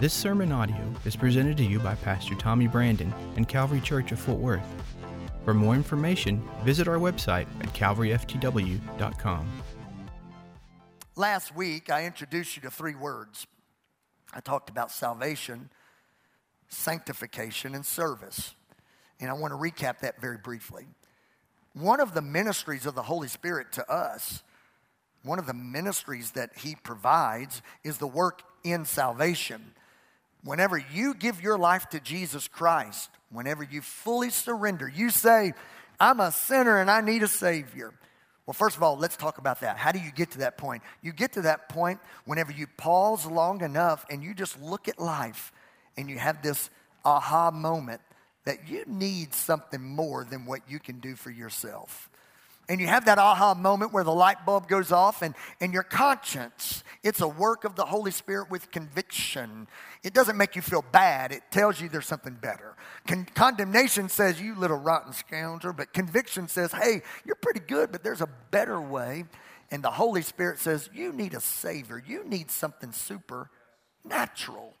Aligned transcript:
This 0.00 0.14
sermon 0.14 0.52
audio 0.52 0.94
is 1.04 1.16
presented 1.16 1.56
to 1.56 1.64
you 1.64 1.80
by 1.80 1.96
Pastor 1.96 2.36
Tommy 2.36 2.68
Brandon 2.68 3.12
and 3.34 3.48
Calvary 3.48 3.80
Church 3.80 4.12
of 4.12 4.20
Fort 4.20 4.38
Worth. 4.38 4.62
For 5.44 5.52
more 5.52 5.74
information, 5.74 6.40
visit 6.62 6.86
our 6.86 6.98
website 6.98 7.48
at 7.58 7.74
calvaryftw.com. 7.74 9.48
Last 11.16 11.56
week, 11.56 11.90
I 11.90 12.04
introduced 12.04 12.54
you 12.54 12.62
to 12.62 12.70
three 12.70 12.94
words. 12.94 13.48
I 14.32 14.38
talked 14.38 14.70
about 14.70 14.92
salvation, 14.92 15.68
sanctification, 16.68 17.74
and 17.74 17.84
service. 17.84 18.54
And 19.18 19.28
I 19.28 19.32
want 19.32 19.52
to 19.52 19.58
recap 19.58 19.98
that 20.02 20.20
very 20.20 20.38
briefly. 20.38 20.86
One 21.72 21.98
of 21.98 22.14
the 22.14 22.22
ministries 22.22 22.86
of 22.86 22.94
the 22.94 23.02
Holy 23.02 23.26
Spirit 23.26 23.72
to 23.72 23.92
us, 23.92 24.44
one 25.24 25.40
of 25.40 25.46
the 25.48 25.54
ministries 25.54 26.30
that 26.32 26.50
He 26.58 26.76
provides, 26.76 27.62
is 27.82 27.98
the 27.98 28.06
work 28.06 28.42
in 28.62 28.84
salvation. 28.84 29.72
Whenever 30.44 30.78
you 30.78 31.14
give 31.14 31.42
your 31.42 31.58
life 31.58 31.88
to 31.90 32.00
Jesus 32.00 32.48
Christ, 32.48 33.10
whenever 33.30 33.62
you 33.62 33.82
fully 33.82 34.30
surrender, 34.30 34.88
you 34.88 35.10
say, 35.10 35.52
I'm 36.00 36.20
a 36.20 36.32
sinner 36.32 36.80
and 36.80 36.90
I 36.90 37.00
need 37.00 37.22
a 37.22 37.28
Savior. 37.28 37.92
Well, 38.46 38.54
first 38.54 38.76
of 38.76 38.82
all, 38.82 38.96
let's 38.96 39.16
talk 39.16 39.38
about 39.38 39.60
that. 39.60 39.76
How 39.76 39.92
do 39.92 39.98
you 39.98 40.10
get 40.10 40.30
to 40.32 40.38
that 40.38 40.56
point? 40.56 40.82
You 41.02 41.12
get 41.12 41.32
to 41.32 41.42
that 41.42 41.68
point 41.68 42.00
whenever 42.24 42.52
you 42.52 42.66
pause 42.66 43.26
long 43.26 43.62
enough 43.62 44.06
and 44.08 44.22
you 44.22 44.32
just 44.32 44.60
look 44.62 44.88
at 44.88 44.98
life 44.98 45.52
and 45.96 46.08
you 46.08 46.18
have 46.18 46.40
this 46.40 46.70
aha 47.04 47.50
moment 47.50 48.00
that 48.44 48.68
you 48.68 48.84
need 48.86 49.34
something 49.34 49.82
more 49.82 50.24
than 50.24 50.46
what 50.46 50.60
you 50.68 50.78
can 50.78 51.00
do 51.00 51.14
for 51.14 51.30
yourself 51.30 52.08
and 52.68 52.80
you 52.80 52.86
have 52.86 53.06
that 53.06 53.18
aha 53.18 53.54
moment 53.54 53.92
where 53.92 54.04
the 54.04 54.12
light 54.12 54.44
bulb 54.44 54.68
goes 54.68 54.92
off 54.92 55.22
and, 55.22 55.34
and 55.60 55.72
your 55.72 55.82
conscience 55.82 56.84
it's 57.02 57.20
a 57.20 57.28
work 57.28 57.64
of 57.64 57.76
the 57.76 57.84
holy 57.84 58.10
spirit 58.10 58.50
with 58.50 58.70
conviction. 58.70 59.68
It 60.02 60.14
doesn't 60.14 60.36
make 60.36 60.56
you 60.56 60.62
feel 60.62 60.84
bad. 60.90 61.30
It 61.32 61.42
tells 61.50 61.80
you 61.80 61.88
there's 61.88 62.06
something 62.06 62.34
better. 62.34 62.74
Con- 63.06 63.28
condemnation 63.34 64.08
says 64.08 64.40
you 64.40 64.54
little 64.56 64.78
rotten 64.78 65.12
scoundrel 65.12 65.72
but 65.72 65.92
conviction 65.92 66.48
says 66.48 66.72
hey 66.72 67.02
you're 67.24 67.36
pretty 67.36 67.60
good 67.60 67.92
but 67.92 68.02
there's 68.02 68.20
a 68.20 68.28
better 68.50 68.80
way. 68.80 69.24
And 69.70 69.84
the 69.84 69.90
holy 69.90 70.22
spirit 70.22 70.58
says 70.58 70.88
you 70.92 71.12
need 71.12 71.34
a 71.34 71.40
savior. 71.40 72.02
You 72.04 72.24
need 72.24 72.50
something 72.50 72.90
supernatural 72.92 74.74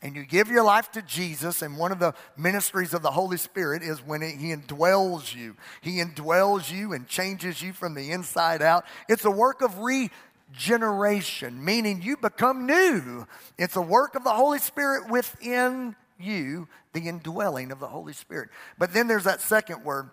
and 0.00 0.14
you 0.14 0.24
give 0.24 0.48
your 0.48 0.62
life 0.62 0.92
to 0.92 1.02
Jesus, 1.02 1.60
and 1.60 1.76
one 1.76 1.90
of 1.90 1.98
the 1.98 2.14
ministries 2.36 2.94
of 2.94 3.02
the 3.02 3.10
Holy 3.10 3.36
Spirit 3.36 3.82
is 3.82 3.98
when 3.98 4.22
He 4.22 4.54
indwells 4.54 5.34
you. 5.34 5.56
He 5.80 6.00
indwells 6.00 6.70
you 6.70 6.92
and 6.92 7.08
changes 7.08 7.60
you 7.60 7.72
from 7.72 7.94
the 7.94 8.12
inside 8.12 8.62
out. 8.62 8.84
It's 9.08 9.24
a 9.24 9.30
work 9.30 9.60
of 9.60 9.78
regeneration, 9.78 11.64
meaning 11.64 12.00
you 12.00 12.16
become 12.16 12.66
new. 12.66 13.26
It's 13.58 13.74
a 13.74 13.82
work 13.82 14.14
of 14.14 14.22
the 14.22 14.32
Holy 14.32 14.60
Spirit 14.60 15.10
within 15.10 15.96
you, 16.18 16.68
the 16.92 17.08
indwelling 17.08 17.72
of 17.72 17.80
the 17.80 17.88
Holy 17.88 18.12
Spirit. 18.12 18.50
But 18.78 18.92
then 18.92 19.08
there's 19.08 19.24
that 19.24 19.40
second 19.40 19.84
word 19.84 20.10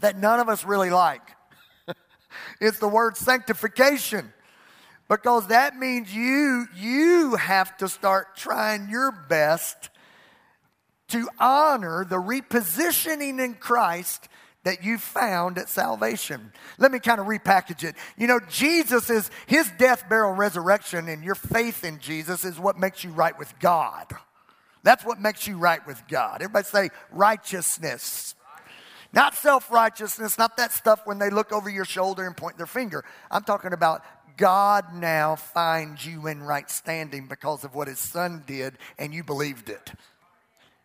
that 0.00 0.18
none 0.18 0.38
of 0.38 0.50
us 0.50 0.64
really 0.64 0.90
like 0.90 1.22
it's 2.60 2.78
the 2.78 2.88
word 2.88 3.16
sanctification 3.16 4.32
because 5.08 5.46
that 5.48 5.76
means 5.76 6.14
you 6.14 6.66
you 6.76 7.36
have 7.36 7.76
to 7.78 7.88
start 7.88 8.36
trying 8.36 8.88
your 8.88 9.12
best 9.12 9.90
to 11.08 11.28
honor 11.38 12.04
the 12.04 12.16
repositioning 12.16 13.42
in 13.42 13.54
Christ 13.54 14.28
that 14.64 14.84
you 14.84 14.98
found 14.98 15.56
at 15.56 15.68
salvation. 15.68 16.52
Let 16.78 16.92
me 16.92 16.98
kind 16.98 17.20
of 17.20 17.26
repackage 17.26 17.84
it. 17.84 17.94
You 18.18 18.26
know, 18.26 18.40
Jesus 18.50 19.08
is 19.08 19.30
his 19.46 19.70
death, 19.78 20.08
burial, 20.08 20.32
resurrection, 20.32 21.08
and 21.08 21.24
your 21.24 21.36
faith 21.36 21.84
in 21.84 22.00
Jesus 22.00 22.44
is 22.44 22.58
what 22.58 22.78
makes 22.78 23.02
you 23.02 23.10
right 23.10 23.38
with 23.38 23.52
God. 23.60 24.06
That's 24.82 25.04
what 25.04 25.20
makes 25.20 25.46
you 25.46 25.56
right 25.56 25.84
with 25.86 26.02
God. 26.08 26.42
Everybody 26.42 26.64
say 26.64 26.90
righteousness. 27.10 28.34
Not 29.12 29.34
self 29.34 29.70
righteousness, 29.70 30.36
not 30.36 30.58
that 30.58 30.72
stuff 30.72 31.00
when 31.06 31.18
they 31.18 31.30
look 31.30 31.50
over 31.50 31.70
your 31.70 31.86
shoulder 31.86 32.26
and 32.26 32.36
point 32.36 32.58
their 32.58 32.66
finger. 32.66 33.04
I'm 33.30 33.44
talking 33.44 33.72
about 33.72 34.02
God 34.38 34.94
now 34.94 35.36
finds 35.36 36.06
you 36.06 36.26
in 36.28 36.42
right 36.42 36.70
standing 36.70 37.26
because 37.26 37.64
of 37.64 37.74
what 37.74 37.88
his 37.88 37.98
son 37.98 38.44
did, 38.46 38.78
and 38.98 39.12
you 39.12 39.22
believed 39.22 39.68
it. 39.68 39.92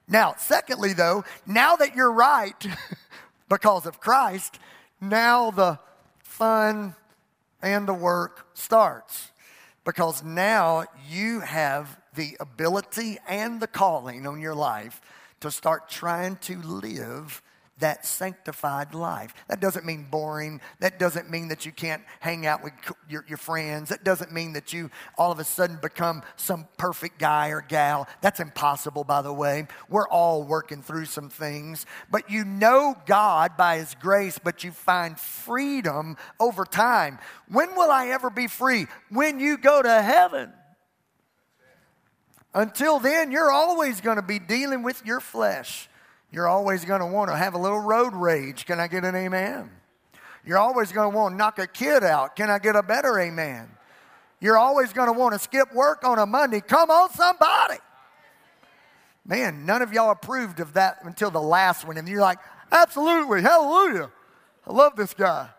Now, 0.07 0.33
secondly, 0.37 0.91
though, 0.91 1.23
now 1.45 1.77
that 1.77 1.95
you're 1.95 2.11
right 2.11 2.67
because 3.49 3.85
of 3.85 4.01
Christ, 4.01 4.59
now 4.99 5.51
the 5.51 5.79
fun 6.23 6.95
and 7.61 7.87
the 7.87 7.93
work 7.93 8.47
starts. 8.53 9.31
Because 9.85 10.23
now 10.23 10.85
you 11.09 11.41
have 11.41 11.99
the 12.15 12.35
ability 12.39 13.17
and 13.27 13.61
the 13.61 13.67
calling 13.67 14.25
on 14.25 14.41
your 14.41 14.55
life 14.55 14.99
to 15.41 15.51
start 15.51 15.89
trying 15.89 16.37
to 16.37 16.61
live 16.61 17.41
that 17.79 18.05
sanctified 18.05 18.93
life. 18.93 19.33
That 19.47 19.59
doesn't 19.59 19.85
mean 19.85 20.07
boring. 20.09 20.61
That 20.79 20.99
doesn't 20.99 21.29
mean 21.29 21.47
that 21.47 21.65
you 21.65 21.71
can't 21.71 22.03
hang 22.19 22.45
out 22.45 22.63
with 22.63 22.73
your, 23.09 23.25
your 23.27 23.37
friends. 23.37 23.89
That 23.89 24.03
doesn't 24.03 24.31
mean 24.31 24.53
that 24.53 24.73
you 24.73 24.91
all 25.17 25.31
of 25.31 25.39
a 25.39 25.43
sudden 25.43 25.79
become 25.81 26.21
some 26.35 26.67
perfect 26.77 27.17
guy 27.19 27.49
or 27.49 27.61
gal. 27.61 28.07
That's 28.21 28.39
impossible, 28.39 29.03
by 29.03 29.21
the 29.21 29.33
way. 29.33 29.67
We're 29.89 30.07
all 30.07 30.43
working 30.43 30.81
through 30.83 31.05
some 31.05 31.29
things. 31.29 31.85
But 32.11 32.29
you 32.29 32.45
know 32.45 32.95
God 33.05 33.57
by 33.57 33.77
His 33.77 33.95
grace, 33.95 34.39
but 34.41 34.63
you 34.63 34.71
find 34.71 35.19
freedom 35.19 36.17
over 36.39 36.65
time. 36.65 37.17
When 37.49 37.75
will 37.75 37.89
I 37.89 38.09
ever 38.09 38.29
be 38.29 38.47
free? 38.47 38.85
When 39.09 39.39
you 39.39 39.57
go 39.57 39.81
to 39.81 40.01
heaven. 40.01 40.53
Until 42.53 42.99
then, 42.99 43.31
you're 43.31 43.51
always 43.51 43.99
going 43.99 44.17
to 44.17 44.21
be 44.21 44.37
dealing 44.37 44.83
with 44.83 45.03
your 45.05 45.19
flesh. 45.19 45.89
You're 46.33 46.47
always 46.47 46.83
going 46.83 46.99
to 46.99 47.05
want 47.05 47.29
to 47.29 47.37
have 47.37 47.53
a 47.53 47.59
little 47.59 47.79
road 47.79 48.15
rage. 48.15 48.65
Can 48.65 48.79
I 48.79 48.87
get 48.87 49.05
an 49.05 49.15
amen? 49.15 49.69
You're 50.43 50.57
always 50.57 50.91
going 50.91 51.11
to 51.11 51.15
want 51.15 51.33
to 51.33 51.37
knock 51.37 51.59
a 51.59 51.67
kid 51.67 52.03
out. 52.03 52.35
Can 52.35 52.49
I 52.49 52.57
get 52.57 52.75
a 52.75 52.81
better 52.81 53.19
amen? 53.19 53.69
You're 54.41 54.57
always 54.57 54.93
going 54.93 55.13
to 55.13 55.17
want 55.17 55.33
to 55.33 55.39
skip 55.39 55.71
work 55.75 56.03
on 56.03 56.17
a 56.17 56.25
Monday. 56.25 56.59
Come 56.59 56.89
on, 56.89 57.11
somebody. 57.11 57.77
Man, 59.23 59.67
none 59.67 59.83
of 59.83 59.93
y'all 59.93 60.09
approved 60.09 60.59
of 60.59 60.73
that 60.73 60.97
until 61.03 61.29
the 61.29 61.39
last 61.39 61.85
one. 61.85 61.97
And 61.97 62.07
you're 62.07 62.19
like, 62.19 62.39
absolutely, 62.71 63.43
hallelujah. 63.43 64.09
I 64.65 64.73
love 64.73 64.95
this 64.95 65.13
guy. 65.13 65.49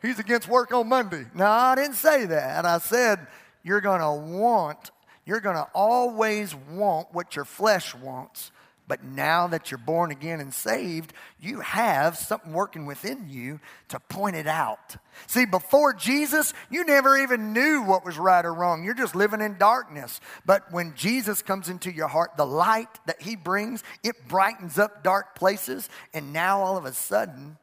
He's 0.00 0.18
against 0.18 0.48
work 0.48 0.72
on 0.72 0.88
Monday. 0.88 1.26
No, 1.34 1.44
I 1.44 1.74
didn't 1.74 1.96
say 1.96 2.24
that. 2.24 2.64
I 2.64 2.78
said, 2.78 3.26
you're 3.62 3.82
going 3.82 4.00
to 4.00 4.38
want, 4.38 4.90
you're 5.26 5.40
going 5.40 5.56
to 5.56 5.68
always 5.74 6.54
want 6.54 7.08
what 7.12 7.36
your 7.36 7.44
flesh 7.44 7.94
wants 7.94 8.52
but 8.86 9.02
now 9.02 9.46
that 9.46 9.70
you're 9.70 9.78
born 9.78 10.10
again 10.10 10.40
and 10.40 10.52
saved, 10.52 11.14
you 11.40 11.60
have 11.60 12.18
something 12.18 12.52
working 12.52 12.84
within 12.84 13.28
you 13.30 13.60
to 13.88 13.98
point 13.98 14.36
it 14.36 14.46
out. 14.46 14.96
See, 15.26 15.46
before 15.46 15.94
Jesus, 15.94 16.52
you 16.70 16.84
never 16.84 17.16
even 17.16 17.54
knew 17.54 17.82
what 17.82 18.04
was 18.04 18.18
right 18.18 18.44
or 18.44 18.52
wrong. 18.52 18.84
You're 18.84 18.92
just 18.92 19.14
living 19.14 19.40
in 19.40 19.56
darkness. 19.56 20.20
But 20.44 20.70
when 20.70 20.94
Jesus 20.94 21.40
comes 21.40 21.70
into 21.70 21.90
your 21.90 22.08
heart, 22.08 22.36
the 22.36 22.46
light 22.46 23.00
that 23.06 23.22
he 23.22 23.36
brings, 23.36 23.82
it 24.02 24.28
brightens 24.28 24.78
up 24.78 25.02
dark 25.02 25.34
places. 25.34 25.88
And 26.12 26.34
now 26.34 26.60
all 26.60 26.76
of 26.76 26.84
a 26.84 26.92
sudden, 26.92 27.56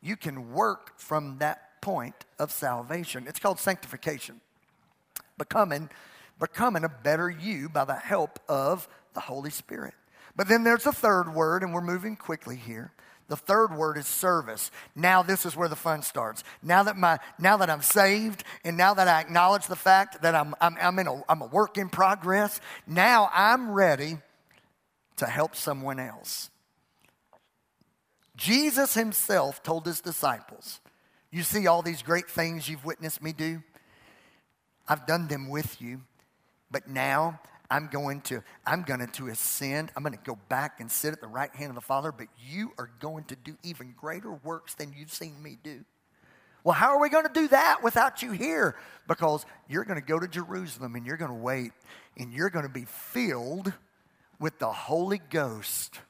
you 0.00 0.16
can 0.16 0.52
work 0.52 0.98
from 0.98 1.38
that 1.38 1.80
point 1.80 2.26
of 2.38 2.52
salvation. 2.52 3.26
It's 3.26 3.40
called 3.40 3.58
sanctification. 3.58 4.40
Becoming, 5.36 5.90
becoming 6.38 6.84
a 6.84 6.88
better 6.88 7.28
you 7.28 7.68
by 7.68 7.84
the 7.84 7.94
help 7.94 8.38
of 8.48 8.86
the 9.14 9.20
Holy 9.20 9.50
Spirit. 9.50 9.94
But 10.40 10.48
then 10.48 10.64
there's 10.64 10.86
a 10.86 10.92
third 10.92 11.34
word, 11.34 11.62
and 11.62 11.74
we're 11.74 11.82
moving 11.82 12.16
quickly 12.16 12.56
here. 12.56 12.92
The 13.28 13.36
third 13.36 13.76
word 13.76 13.98
is 13.98 14.06
service. 14.06 14.70
Now 14.96 15.22
this 15.22 15.44
is 15.44 15.54
where 15.54 15.68
the 15.68 15.76
fun 15.76 16.00
starts. 16.00 16.44
Now 16.62 16.82
that 16.84 16.96
my 16.96 17.18
now 17.38 17.58
that 17.58 17.68
I'm 17.68 17.82
saved 17.82 18.44
and 18.64 18.74
now 18.78 18.94
that 18.94 19.06
I 19.06 19.20
acknowledge 19.20 19.66
the 19.66 19.76
fact 19.76 20.22
that 20.22 20.34
I'm 20.34 20.54
I'm, 20.58 20.78
I'm 20.80 20.98
in 20.98 21.08
a 21.08 21.22
I'm 21.28 21.42
a 21.42 21.46
work 21.46 21.76
in 21.76 21.90
progress, 21.90 22.58
now 22.86 23.28
I'm 23.34 23.72
ready 23.72 24.16
to 25.16 25.26
help 25.26 25.54
someone 25.56 25.98
else. 25.98 26.48
Jesus 28.34 28.94
himself 28.94 29.62
told 29.62 29.84
his 29.84 30.00
disciples, 30.00 30.80
You 31.30 31.42
see 31.42 31.66
all 31.66 31.82
these 31.82 32.00
great 32.00 32.30
things 32.30 32.66
you've 32.66 32.86
witnessed 32.86 33.22
me 33.22 33.34
do? 33.34 33.62
I've 34.88 35.06
done 35.06 35.28
them 35.28 35.50
with 35.50 35.82
you, 35.82 36.00
but 36.70 36.88
now 36.88 37.40
I'm 37.70 37.86
going 37.86 38.20
to, 38.22 38.42
I'm 38.66 38.82
going 38.82 39.06
to 39.06 39.28
ascend. 39.28 39.92
I'm 39.96 40.02
going 40.02 40.16
to 40.16 40.24
go 40.24 40.38
back 40.48 40.80
and 40.80 40.90
sit 40.90 41.12
at 41.12 41.20
the 41.20 41.28
right 41.28 41.54
hand 41.54 41.70
of 41.70 41.76
the 41.76 41.80
Father, 41.80 42.10
but 42.10 42.26
you 42.48 42.72
are 42.78 42.90
going 42.98 43.24
to 43.24 43.36
do 43.36 43.56
even 43.62 43.94
greater 43.96 44.32
works 44.32 44.74
than 44.74 44.92
you've 44.96 45.12
seen 45.12 45.40
me 45.42 45.56
do. 45.62 45.84
Well, 46.64 46.74
how 46.74 46.90
are 46.90 47.00
we 47.00 47.08
going 47.08 47.26
to 47.26 47.32
do 47.32 47.48
that 47.48 47.82
without 47.82 48.22
you 48.22 48.32
here? 48.32 48.76
Because 49.08 49.46
you're 49.68 49.84
going 49.84 50.00
to 50.00 50.06
go 50.06 50.18
to 50.18 50.28
Jerusalem 50.28 50.94
and 50.94 51.06
you're 51.06 51.16
going 51.16 51.30
to 51.30 51.36
wait 51.36 51.72
and 52.18 52.32
you're 52.32 52.50
going 52.50 52.66
to 52.66 52.72
be 52.72 52.84
filled 52.84 53.72
with 54.38 54.58
the 54.58 54.70
Holy 54.70 55.20
Ghost. 55.30 56.00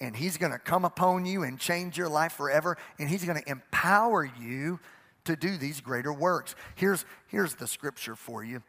And 0.00 0.14
He's 0.14 0.36
going 0.36 0.52
to 0.52 0.58
come 0.58 0.84
upon 0.84 1.24
you 1.24 1.44
and 1.44 1.58
change 1.58 1.96
your 1.96 2.08
life 2.08 2.32
forever. 2.32 2.76
And 2.98 3.08
He's 3.08 3.24
going 3.24 3.40
to 3.40 3.48
empower 3.48 4.24
you 4.24 4.80
to 5.24 5.36
do 5.36 5.56
these 5.56 5.80
greater 5.80 6.12
works. 6.12 6.54
Here's, 6.74 7.04
here's 7.28 7.54
the 7.54 7.66
scripture 7.66 8.16
for 8.16 8.44
you 8.44 8.62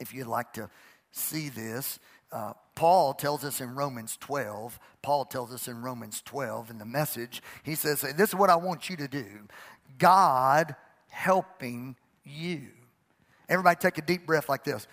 if 0.00 0.14
you'd 0.14 0.26
like 0.26 0.52
to 0.54 0.68
see 1.12 1.48
this. 1.48 1.98
Uh, 2.32 2.54
Paul 2.74 3.12
tells 3.12 3.44
us 3.44 3.60
in 3.60 3.74
Romans 3.74 4.16
12, 4.20 4.78
Paul 5.02 5.26
tells 5.26 5.52
us 5.52 5.68
in 5.68 5.82
Romans 5.82 6.22
12 6.24 6.70
in 6.70 6.78
the 6.78 6.86
message, 6.86 7.42
he 7.62 7.74
says, 7.74 8.00
This 8.16 8.30
is 8.30 8.34
what 8.34 8.50
I 8.50 8.56
want 8.56 8.88
you 8.88 8.96
to 8.96 9.08
do 9.08 9.26
God 9.98 10.74
helping 11.10 11.96
you. 12.24 12.68
Everybody 13.48 13.78
take 13.78 13.98
a 13.98 14.02
deep 14.02 14.26
breath 14.26 14.48
like 14.48 14.64
this. 14.64 14.86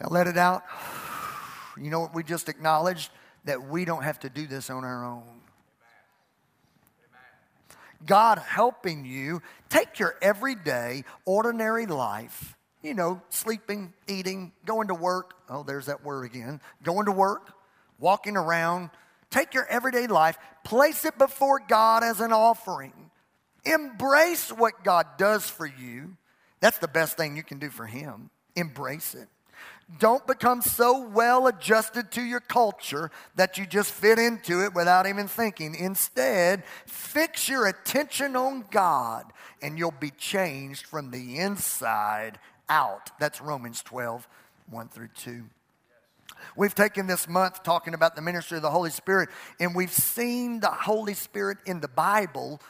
Now 0.00 0.08
let 0.10 0.26
it 0.26 0.36
out. 0.36 0.62
You 1.80 1.90
know 1.90 2.00
what 2.00 2.14
we 2.14 2.22
just 2.22 2.48
acknowledged? 2.48 3.10
That 3.44 3.68
we 3.68 3.86
don't 3.86 4.02
have 4.02 4.20
to 4.20 4.28
do 4.28 4.46
this 4.46 4.68
on 4.68 4.84
our 4.84 5.04
own. 5.04 5.40
God 8.04 8.38
helping 8.38 9.04
you 9.04 9.42
take 9.68 9.98
your 9.98 10.16
everyday, 10.22 11.04
ordinary 11.24 11.86
life, 11.86 12.56
you 12.82 12.94
know, 12.94 13.20
sleeping, 13.28 13.92
eating, 14.08 14.52
going 14.64 14.88
to 14.88 14.94
work. 14.94 15.34
Oh, 15.48 15.62
there's 15.62 15.86
that 15.86 16.04
word 16.04 16.24
again. 16.24 16.60
Going 16.82 17.06
to 17.06 17.12
work, 17.12 17.52
walking 17.98 18.36
around. 18.36 18.90
Take 19.30 19.54
your 19.54 19.66
everyday 19.66 20.06
life, 20.06 20.38
place 20.64 21.04
it 21.04 21.16
before 21.18 21.60
God 21.60 22.02
as 22.02 22.20
an 22.20 22.32
offering. 22.32 23.10
Embrace 23.64 24.50
what 24.50 24.82
God 24.82 25.06
does 25.18 25.48
for 25.48 25.66
you. 25.66 26.16
That's 26.60 26.78
the 26.78 26.88
best 26.88 27.16
thing 27.16 27.36
you 27.36 27.42
can 27.42 27.58
do 27.58 27.70
for 27.70 27.86
Him. 27.86 28.30
Embrace 28.56 29.14
it. 29.14 29.28
Don't 29.98 30.26
become 30.26 30.62
so 30.62 31.06
well 31.08 31.46
adjusted 31.48 32.12
to 32.12 32.22
your 32.22 32.40
culture 32.40 33.10
that 33.34 33.58
you 33.58 33.66
just 33.66 33.90
fit 33.90 34.18
into 34.18 34.64
it 34.64 34.72
without 34.72 35.06
even 35.06 35.26
thinking. 35.26 35.74
Instead, 35.74 36.62
fix 36.86 37.48
your 37.48 37.66
attention 37.66 38.36
on 38.36 38.64
God 38.70 39.32
and 39.60 39.78
you'll 39.78 39.90
be 39.90 40.10
changed 40.10 40.86
from 40.86 41.10
the 41.10 41.38
inside 41.38 42.38
out. 42.70 43.10
That's 43.18 43.42
Romans 43.42 43.82
12, 43.82 44.26
1 44.70 44.88
through 44.88 45.08
2. 45.16 45.44
We've 46.56 46.74
taken 46.74 47.06
this 47.06 47.28
month 47.28 47.62
talking 47.62 47.92
about 47.92 48.16
the 48.16 48.22
ministry 48.22 48.56
of 48.56 48.62
the 48.62 48.70
Holy 48.70 48.90
Spirit, 48.90 49.28
and 49.58 49.74
we've 49.74 49.92
seen 49.92 50.60
the 50.60 50.70
Holy 50.70 51.12
Spirit 51.14 51.58
in 51.66 51.80
the 51.80 51.88
Bible 51.88 52.60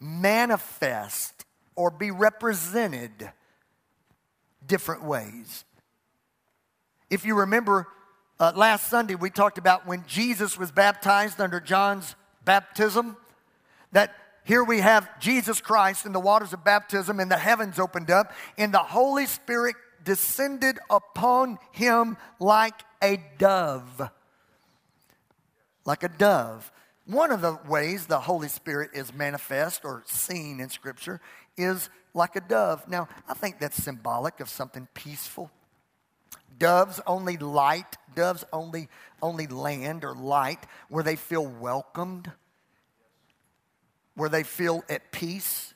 manifest 0.00 1.44
or 1.74 1.90
be 1.90 2.10
represented 2.10 3.30
different 4.66 5.04
ways. 5.04 5.64
If 7.10 7.24
you 7.24 7.34
remember 7.34 7.86
uh, 8.40 8.52
last 8.54 8.88
Sunday, 8.88 9.14
we 9.14 9.30
talked 9.30 9.58
about 9.58 9.86
when 9.86 10.04
Jesus 10.06 10.58
was 10.58 10.70
baptized 10.70 11.40
under 11.40 11.60
John's 11.60 12.14
baptism, 12.44 13.16
that 13.92 14.14
here 14.48 14.64
we 14.64 14.80
have 14.80 15.20
Jesus 15.20 15.60
Christ 15.60 16.06
in 16.06 16.12
the 16.12 16.18
waters 16.18 16.54
of 16.54 16.64
baptism, 16.64 17.20
and 17.20 17.30
the 17.30 17.36
heavens 17.36 17.78
opened 17.78 18.10
up, 18.10 18.32
and 18.56 18.72
the 18.72 18.78
Holy 18.78 19.26
Spirit 19.26 19.76
descended 20.02 20.78
upon 20.88 21.58
him 21.70 22.16
like 22.40 22.80
a 23.02 23.22
dove. 23.36 24.08
Like 25.84 26.02
a 26.02 26.08
dove. 26.08 26.72
One 27.04 27.30
of 27.30 27.42
the 27.42 27.58
ways 27.68 28.06
the 28.06 28.20
Holy 28.20 28.48
Spirit 28.48 28.92
is 28.94 29.12
manifest 29.12 29.84
or 29.84 30.02
seen 30.06 30.60
in 30.60 30.70
Scripture 30.70 31.20
is 31.58 31.90
like 32.14 32.34
a 32.34 32.40
dove. 32.40 32.88
Now, 32.88 33.06
I 33.28 33.34
think 33.34 33.58
that's 33.58 33.76
symbolic 33.76 34.40
of 34.40 34.48
something 34.48 34.88
peaceful. 34.94 35.50
Doves 36.58 37.02
only 37.06 37.36
light, 37.36 37.98
doves 38.14 38.46
only, 38.50 38.88
only 39.20 39.46
land 39.46 40.06
or 40.06 40.14
light 40.14 40.64
where 40.88 41.04
they 41.04 41.16
feel 41.16 41.46
welcomed, 41.46 42.32
where 44.18 44.28
they 44.28 44.42
feel 44.42 44.84
at 44.88 45.12
peace. 45.12 45.72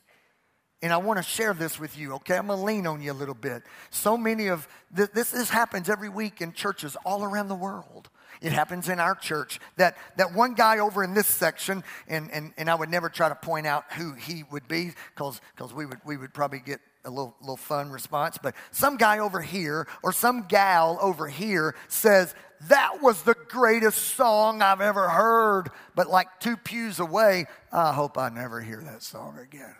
And 0.83 0.93
I 0.93 0.97
want 0.97 1.19
to 1.19 1.23
share 1.23 1.55
this 1.55 1.79
with 1.79 1.97
you, 1.97 2.15
okay? 2.15 2.37
I'm 2.37 2.49
going 2.49 2.59
to 2.59 2.65
lean 2.65 2.87
on 2.89 3.01
you 3.01 3.13
a 3.13 3.15
little 3.15 3.37
bit. 3.37 3.63
So 3.91 4.17
many 4.17 4.49
of 4.49 4.67
this, 4.91 5.09
this, 5.11 5.31
this 5.31 5.49
happens 5.49 5.89
every 5.89 6.09
week 6.09 6.41
in 6.41 6.53
churches 6.53 6.97
all 7.05 7.23
around 7.23 7.47
the 7.47 7.55
world. 7.55 8.11
It 8.41 8.51
happens 8.51 8.89
in 8.89 8.99
our 8.99 9.15
church 9.15 9.61
that, 9.77 9.97
that 10.17 10.35
one 10.35 10.55
guy 10.55 10.81
over 10.81 11.05
in 11.05 11.15
this 11.15 11.29
section, 11.29 11.85
and, 12.09 12.33
and, 12.33 12.53
and 12.57 12.69
I 12.69 12.75
would 12.75 12.91
never 12.91 13.09
try 13.09 13.29
to 13.29 13.37
point 13.37 13.65
out 13.65 13.85
who 13.93 14.15
he 14.15 14.43
would 14.51 14.67
be 14.67 14.91
because 15.15 15.41
we 15.73 15.87
would, 15.87 16.01
we 16.05 16.17
would 16.17 16.35
probably 16.35 16.59
get 16.59 16.81
a 17.05 17.11
little, 17.11 17.35
little 17.41 17.57
fun 17.57 17.91
response, 17.91 18.39
but 18.41 18.55
some 18.71 18.97
guy 18.97 19.19
over 19.19 19.41
here 19.41 19.89
or 20.03 20.13
some 20.13 20.47
gal 20.49 20.99
over 21.01 21.29
here 21.29 21.75
says, 21.89 22.35
That 22.69 23.03
was 23.03 23.23
the 23.23 23.35
greatest 23.49 23.99
song 24.15 24.63
I've 24.63 24.81
ever 24.81 25.09
heard. 25.09 25.71
But 25.95 26.09
like 26.09 26.29
two 26.41 26.57
pews 26.57 27.01
away, 27.01 27.47
I 27.73 27.93
hope 27.93 28.19
I 28.19 28.29
never 28.29 28.61
hear 28.61 28.81
that 28.85 29.03
song 29.03 29.39
again. 29.39 29.75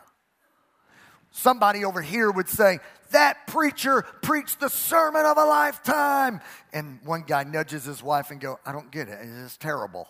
Somebody 1.31 1.85
over 1.85 2.03
here 2.03 2.31
would 2.31 2.49
say, 2.49 2.81
That 3.13 3.47
preacher 3.47 4.03
preached 4.23 4.61
the 4.61 4.69
sermon 4.69 5.25
of 5.25 5.39
a 5.39 5.45
lifetime. 5.45 6.41
And 6.73 6.99
one 7.05 7.23
guy 7.27 7.45
nudges 7.45 7.85
his 7.85 8.03
wife 8.03 8.31
and 8.31 8.41
go, 8.41 8.59
I 8.67 8.73
don't 8.73 8.91
get 8.91 9.09
it. 9.09 9.19
It's 9.23 9.57
terrible. 9.57 10.09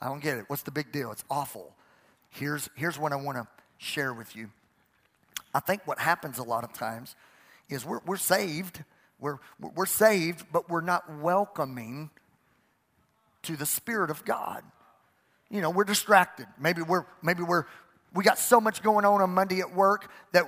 I 0.00 0.08
don't 0.08 0.22
get 0.22 0.38
it. 0.38 0.44
What's 0.48 0.62
the 0.62 0.70
big 0.70 0.92
deal? 0.92 1.12
It's 1.12 1.24
awful. 1.30 1.74
Here's, 2.30 2.68
here's 2.74 2.98
what 2.98 3.12
I 3.12 3.16
want 3.16 3.38
to 3.38 3.46
share 3.78 4.14
with 4.14 4.36
you. 4.36 4.50
I 5.54 5.60
think 5.60 5.86
what 5.86 5.98
happens 5.98 6.38
a 6.38 6.42
lot 6.42 6.64
of 6.64 6.72
times 6.72 7.14
is 7.68 7.84
we're, 7.84 8.00
we're 8.06 8.16
saved, 8.16 8.82
we're, 9.18 9.38
we're 9.60 9.86
saved, 9.86 10.46
but 10.52 10.68
we're 10.68 10.80
not 10.80 11.20
welcoming 11.20 12.10
to 13.42 13.56
the 13.56 13.66
Spirit 13.66 14.10
of 14.10 14.24
God. 14.24 14.62
You 15.50 15.60
know, 15.60 15.70
we're 15.70 15.84
distracted. 15.84 16.46
Maybe 16.58 16.82
we're, 16.82 17.04
maybe 17.22 17.42
we're, 17.42 17.64
we 18.14 18.24
got 18.24 18.38
so 18.38 18.60
much 18.60 18.82
going 18.82 19.04
on 19.04 19.20
on 19.20 19.30
Monday 19.30 19.60
at 19.60 19.74
work 19.74 20.10
that 20.32 20.44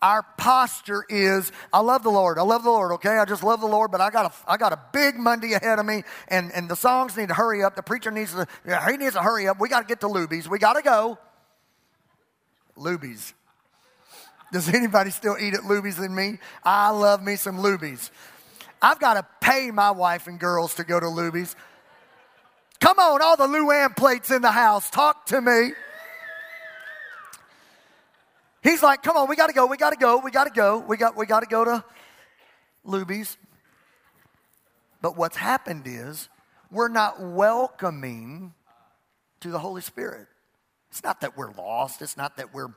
our 0.00 0.24
posture 0.36 1.04
is 1.08 1.50
i 1.72 1.80
love 1.80 2.02
the 2.02 2.10
lord. 2.10 2.38
I 2.38 2.42
love 2.42 2.62
the 2.62 2.70
lord 2.70 2.92
okay? 2.92 3.18
I 3.18 3.24
just 3.24 3.42
love 3.42 3.60
the 3.60 3.66
lord 3.66 3.90
but 3.90 4.00
i 4.00 4.10
got 4.10 4.32
a, 4.32 4.50
I 4.50 4.56
got 4.56 4.72
a 4.72 4.80
big 4.92 5.16
monday 5.16 5.52
ahead 5.52 5.78
of 5.78 5.86
me 5.86 6.04
and, 6.28 6.52
and 6.52 6.68
the 6.68 6.76
songs 6.76 7.16
need 7.16 7.28
to 7.28 7.34
hurry 7.34 7.62
up. 7.62 7.76
The 7.76 7.82
preacher 7.82 8.10
needs 8.10 8.32
to 8.32 8.46
he 8.88 8.96
needs 8.96 9.14
to 9.14 9.22
hurry 9.22 9.48
up. 9.48 9.60
We 9.60 9.68
got 9.68 9.80
to 9.80 9.86
get 9.86 10.00
to 10.00 10.08
luby's. 10.08 10.48
We 10.48 10.58
got 10.58 10.74
to 10.74 10.82
go. 10.82 11.18
Luby's 12.76 13.34
does 14.52 14.68
anybody 14.68 15.10
still 15.10 15.36
eat 15.38 15.54
at 15.54 15.60
Luby's 15.60 15.96
than 15.96 16.14
me? 16.14 16.38
I 16.64 16.90
love 16.90 17.22
me 17.22 17.36
some 17.36 17.58
Luby's. 17.58 18.10
I've 18.80 19.00
got 19.00 19.14
to 19.14 19.26
pay 19.40 19.70
my 19.70 19.90
wife 19.90 20.26
and 20.26 20.38
girls 20.38 20.74
to 20.74 20.84
go 20.84 20.98
to 20.98 21.06
Luby's. 21.06 21.56
Come 22.80 22.98
on, 22.98 23.20
all 23.20 23.36
the 23.36 23.46
LuAnn 23.46 23.96
plates 23.96 24.30
in 24.30 24.40
the 24.40 24.52
house, 24.52 24.88
talk 24.88 25.26
to 25.26 25.40
me. 25.40 25.72
He's 28.62 28.82
like, 28.82 29.02
come 29.02 29.16
on, 29.16 29.28
we 29.28 29.36
got 29.36 29.48
to 29.48 29.52
go, 29.52 29.66
we 29.66 29.76
got 29.76 29.90
to 29.90 29.96
go, 29.96 30.18
we 30.18 30.30
got 30.30 30.44
to 30.44 30.50
go, 30.50 30.78
we 30.78 30.96
got, 30.96 31.16
we 31.16 31.26
got 31.26 31.40
to 31.40 31.46
go 31.46 31.64
to 31.64 31.84
Luby's. 32.86 33.36
But 35.00 35.16
what's 35.16 35.36
happened 35.36 35.84
is 35.86 36.28
we're 36.70 36.88
not 36.88 37.20
welcoming 37.20 38.52
to 39.40 39.50
the 39.50 39.58
Holy 39.58 39.80
Spirit. 39.80 40.26
It's 40.90 41.02
not 41.02 41.20
that 41.20 41.36
we're 41.36 41.52
lost, 41.52 42.02
it's 42.02 42.16
not 42.16 42.36
that 42.36 42.54
we're 42.54 42.74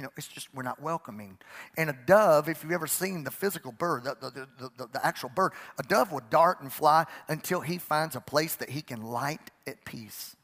you 0.00 0.04
know, 0.04 0.12
it's 0.16 0.28
just 0.28 0.48
we're 0.54 0.62
not 0.62 0.80
welcoming. 0.80 1.36
And 1.76 1.90
a 1.90 1.96
dove, 2.06 2.48
if 2.48 2.62
you've 2.62 2.72
ever 2.72 2.86
seen 2.86 3.22
the 3.22 3.30
physical 3.30 3.70
bird, 3.70 4.04
the, 4.04 4.16
the, 4.18 4.48
the, 4.78 4.86
the, 4.94 5.06
actual 5.06 5.28
bird, 5.28 5.52
a 5.78 5.82
dove 5.82 6.10
will 6.10 6.22
dart 6.30 6.62
and 6.62 6.72
fly 6.72 7.04
until 7.28 7.60
he 7.60 7.76
finds 7.76 8.16
a 8.16 8.20
place 8.22 8.54
that 8.56 8.70
he 8.70 8.80
can 8.80 9.02
light 9.02 9.50
at 9.66 9.84
peace. 9.84 10.36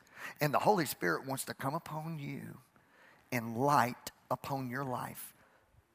And 0.43 0.53
the 0.53 0.59
Holy 0.59 0.85
Spirit 0.85 1.27
wants 1.27 1.45
to 1.45 1.55
come 1.55 1.75
upon 1.75 2.19
you 2.19 2.59
and 3.33 3.57
light 3.57 4.11
upon 4.31 4.69
your 4.69 4.85
life. 4.85 5.33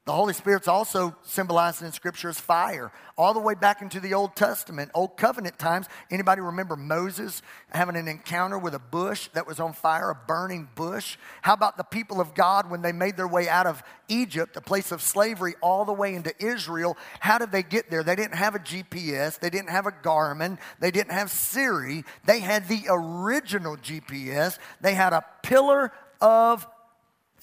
The 0.05 0.13
Holy 0.13 0.33
Spirit's 0.33 0.67
also 0.67 1.15
symbolized 1.21 1.83
in 1.83 1.91
Scripture 1.91 2.29
as 2.29 2.39
fire, 2.39 2.91
all 3.19 3.35
the 3.35 3.39
way 3.39 3.53
back 3.53 3.83
into 3.83 3.99
the 3.99 4.15
Old 4.15 4.35
Testament, 4.35 4.89
Old 4.95 5.15
Covenant 5.15 5.59
times. 5.59 5.85
Anybody 6.09 6.41
remember 6.41 6.75
Moses 6.75 7.43
having 7.69 7.95
an 7.95 8.07
encounter 8.07 8.57
with 8.57 8.73
a 8.73 8.79
bush 8.79 9.27
that 9.33 9.45
was 9.45 9.59
on 9.59 9.73
fire, 9.73 10.09
a 10.09 10.15
burning 10.15 10.67
bush? 10.73 11.17
How 11.43 11.53
about 11.53 11.77
the 11.77 11.83
people 11.83 12.19
of 12.19 12.33
God 12.33 12.71
when 12.71 12.81
they 12.81 12.91
made 12.91 13.15
their 13.15 13.27
way 13.27 13.47
out 13.47 13.67
of 13.67 13.83
Egypt, 14.07 14.57
a 14.57 14.61
place 14.61 14.91
of 14.91 15.03
slavery, 15.03 15.53
all 15.61 15.85
the 15.85 15.93
way 15.93 16.15
into 16.15 16.33
Israel? 16.43 16.97
How 17.19 17.37
did 17.37 17.51
they 17.51 17.61
get 17.61 17.91
there? 17.91 18.01
They 18.01 18.15
didn't 18.15 18.37
have 18.37 18.55
a 18.55 18.59
GPS, 18.59 19.39
they 19.39 19.51
didn't 19.51 19.69
have 19.69 19.85
a 19.85 19.91
Garmin, 19.91 20.57
they 20.79 20.89
didn't 20.89 21.11
have 21.11 21.29
Siri. 21.29 22.05
They 22.25 22.39
had 22.39 22.67
the 22.67 22.85
original 22.89 23.77
GPS. 23.77 24.57
They 24.81 24.95
had 24.95 25.13
a 25.13 25.23
pillar 25.43 25.91
of, 26.19 26.65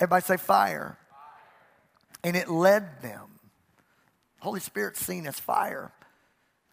everybody 0.00 0.24
say 0.24 0.36
fire 0.38 0.98
and 2.24 2.36
it 2.36 2.48
led 2.48 3.02
them. 3.02 3.38
Holy 4.40 4.60
Spirit's 4.60 5.04
seen 5.04 5.26
as 5.26 5.38
fire. 5.38 5.92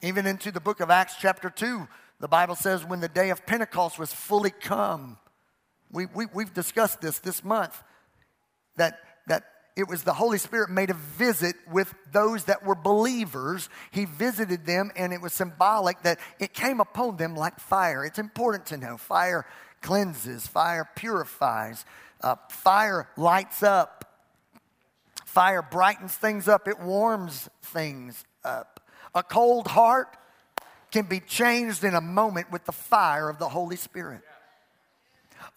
Even 0.02 0.26
into 0.26 0.52
the 0.52 0.60
book 0.60 0.80
of 0.80 0.90
Acts, 0.90 1.16
chapter 1.20 1.50
2, 1.50 1.88
the 2.20 2.28
Bible 2.28 2.56
says 2.56 2.86
when 2.86 3.00
the 3.00 3.10
day 3.10 3.30
of 3.30 3.46
Pentecost 3.46 3.98
was 3.98 4.14
fully 4.14 4.52
come, 4.52 5.18
we, 5.92 6.06
we, 6.08 6.26
we've 6.34 6.54
discussed 6.54 7.02
this 7.02 7.20
this 7.20 7.44
month, 7.44 7.82
that, 8.76 9.00
that 9.28 9.44
it 9.76 9.88
was 9.88 10.04
the 10.04 10.14
Holy 10.14 10.38
Spirit 10.38 10.70
made 10.70 10.90
a 10.90 10.94
visit 10.94 11.56
with 11.70 11.94
those 12.12 12.46
that 12.46 12.66
were 12.66 12.76
believers. 12.76 13.70
He 13.92 14.06
visited 14.06 14.66
them, 14.66 14.92
and 14.96 15.12
it 15.14 15.22
was 15.22 15.34
symbolic 15.34 16.02
that 16.04 16.20
it 16.40 16.54
came 16.54 16.80
upon 16.80 17.18
them 17.18 17.36
like 17.36 17.60
fire. 17.60 18.06
It's 18.06 18.20
important 18.20 18.68
to 18.68 18.78
know 18.78 18.98
fire 18.98 19.46
cleanses, 19.82 20.48
fire 20.48 20.90
purifies, 20.96 21.86
uh, 22.22 22.36
fire 22.50 23.10
lights 23.18 23.64
up, 23.64 24.05
Fire 25.36 25.62
brightens 25.62 26.16
things 26.16 26.48
up, 26.48 26.66
it 26.66 26.80
warms 26.80 27.50
things 27.62 28.24
up. 28.46 28.80
A 29.14 29.22
cold 29.22 29.68
heart 29.68 30.16
can 30.92 31.08
be 31.08 31.20
changed 31.20 31.84
in 31.84 31.94
a 31.94 32.00
moment 32.00 32.50
with 32.54 32.64
the 32.64 32.72
fire 32.72 33.28
of 33.28 33.38
the 33.38 33.50
Holy 33.50 33.76
Spirit. 33.76 34.22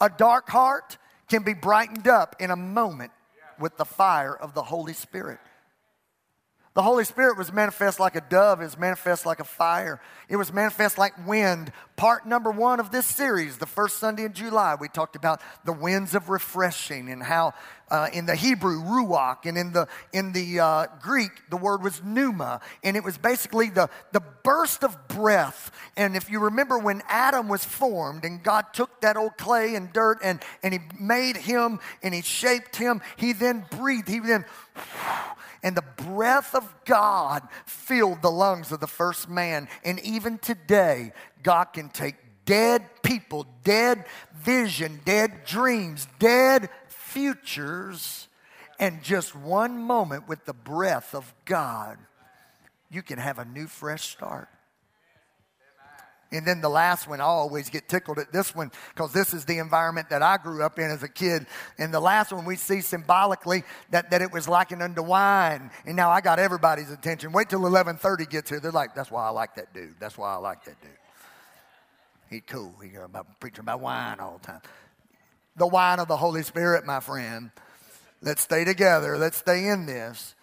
A 0.00 0.11
dark 0.11 0.49
heart 0.49 0.99
can 1.28 1.44
be 1.44 1.54
brightened 1.54 2.08
up 2.08 2.35
in 2.40 2.50
a 2.50 2.56
moment 2.56 3.12
with 3.61 3.76
the 3.76 3.85
fire 3.85 4.35
of 4.35 4.52
the 4.52 4.64
Holy 4.64 4.94
Spirit. 4.94 5.38
The 6.78 6.85
Holy 6.85 7.02
Spirit 7.02 7.37
was 7.37 7.52
manifest 7.52 7.99
like 7.99 8.14
a 8.14 8.20
dove, 8.20 8.61
it 8.61 8.66
was 8.66 8.78
manifest 8.78 9.26
like 9.26 9.40
a 9.40 9.44
fire, 9.44 10.00
it 10.28 10.37
was 10.37 10.52
manifest 10.52 10.97
like 10.97 11.26
wind. 11.26 11.73
Part 11.97 12.25
number 12.25 12.52
one 12.52 12.78
of 12.78 12.92
this 12.92 13.04
series, 13.04 13.58
the 13.58 13.66
first 13.66 13.99
Sunday 13.99 14.23
in 14.23 14.32
July, 14.32 14.76
we 14.78 14.87
talked 14.87 15.16
about 15.16 15.40
the 15.64 15.73
winds 15.73 16.14
of 16.14 16.28
refreshing 16.28 17.11
and 17.11 17.20
how 17.20 17.54
uh, 17.90 18.06
in 18.12 18.26
the 18.26 18.37
Hebrew, 18.37 18.80
ruach, 18.80 19.44
and 19.44 19.58
in 19.58 19.73
the, 19.73 19.88
in 20.12 20.32
the 20.32 20.61
uh, 20.61 20.87
Greek, 21.02 21.32
the 21.50 21.56
word 21.56 21.82
was 21.82 22.00
pneuma, 22.04 22.61
and 22.85 22.97
it 22.97 23.02
was 23.02 23.18
basically 23.18 23.70
the, 23.70 23.90
the 24.12 24.23
burst 24.44 24.85
of 24.85 25.08
breath. 25.08 25.73
And 25.97 26.14
if 26.14 26.30
you 26.30 26.38
remember 26.38 26.78
when 26.78 27.02
Adam 27.08 27.49
was 27.49 27.64
formed 27.64 28.25
and 28.25 28.40
God 28.40 28.66
took 28.73 29.00
that 29.00 29.16
old 29.16 29.37
clay 29.37 29.75
and 29.75 29.92
dirt 29.92 30.18
and, 30.23 30.40
and 30.62 30.73
he 30.73 30.78
made 31.00 31.38
him 31.38 31.80
and 32.04 32.14
he 32.14 32.23
shaped 32.23 32.76
him, 32.76 33.00
he 33.16 33.32
then 33.32 33.66
breathed, 33.68 34.06
he 34.06 34.20
then 34.20 34.44
and 35.62 35.76
the 35.76 35.84
breath 35.96 36.54
of 36.54 36.72
God 36.84 37.46
filled 37.66 38.22
the 38.22 38.30
lungs 38.30 38.72
of 38.72 38.80
the 38.80 38.86
first 38.86 39.28
man. 39.28 39.68
And 39.84 39.98
even 40.00 40.38
today, 40.38 41.12
God 41.42 41.66
can 41.66 41.88
take 41.88 42.16
dead 42.44 42.82
people, 43.02 43.46
dead 43.64 44.04
vision, 44.34 45.00
dead 45.04 45.44
dreams, 45.44 46.06
dead 46.18 46.70
futures, 46.88 48.28
and 48.78 49.02
just 49.02 49.34
one 49.34 49.78
moment 49.78 50.28
with 50.28 50.44
the 50.44 50.54
breath 50.54 51.14
of 51.14 51.34
God, 51.44 51.98
you 52.90 53.02
can 53.02 53.18
have 53.18 53.38
a 53.38 53.44
new, 53.44 53.66
fresh 53.66 54.08
start. 54.08 54.48
And 56.30 56.47
then 56.47 56.61
the 56.61 56.68
last 56.68 57.08
one, 57.08 57.20
I 57.20 57.25
always 57.25 57.70
get 57.70 57.88
tickled 57.88 58.18
at 58.18 58.32
this 58.32 58.54
one 58.54 58.70
because 58.94 59.12
this 59.14 59.32
is 59.32 59.47
the 59.47 59.58
environment 59.58 60.11
that 60.11 60.23
I 60.23 60.37
grew 60.37 60.62
up 60.62 60.78
in 60.78 60.90
as 60.90 61.02
a 61.02 61.08
kid. 61.08 61.47
And 61.78 61.92
the 61.92 62.00
last 62.00 62.32
one 62.32 62.44
we 62.44 62.56
see 62.56 62.82
symbolically 62.82 63.64
that, 63.90 64.11
that 64.11 64.20
it 64.20 64.30
was 64.30 64.47
likened 64.47 64.82
unto 64.82 65.02
wine. 65.02 65.70
And 65.87 65.97
now 65.97 66.11
I 66.11 66.20
got 66.20 66.38
everybody's 66.38 66.90
attention. 66.90 67.32
Wait 67.32 67.49
till 67.49 67.61
1130 67.61 68.26
gets 68.26 68.50
here. 68.50 68.61
They're 68.61 68.70
like, 68.70 68.94
that's 68.94 69.11
why 69.11 69.26
I 69.26 69.30
like 69.30 69.54
that 69.54 69.73
dude. 69.73 69.94
That's 69.99 70.18
why 70.18 70.35
I 70.35 70.37
like 70.37 70.64
that 70.64 70.78
dude. 70.82 70.90
He's 72.28 72.42
cool. 72.47 72.75
He's 72.82 72.97
uh, 72.97 73.04
about 73.04 73.40
preaching 73.40 73.61
about 73.61 73.80
wine 73.80 74.20
all 74.20 74.38
the 74.38 74.47
time. 74.47 74.61
The 75.56 75.66
wine 75.66 75.99
of 75.99 76.08
the 76.08 76.16
Holy 76.16 76.42
Spirit, 76.42 76.85
my 76.85 77.00
friend. 77.00 77.50
Let's 78.20 78.42
stay 78.42 78.64
together. 78.64 79.16
Let's 79.16 79.38
stay 79.38 79.68
in 79.68 79.87
this. 79.87 80.35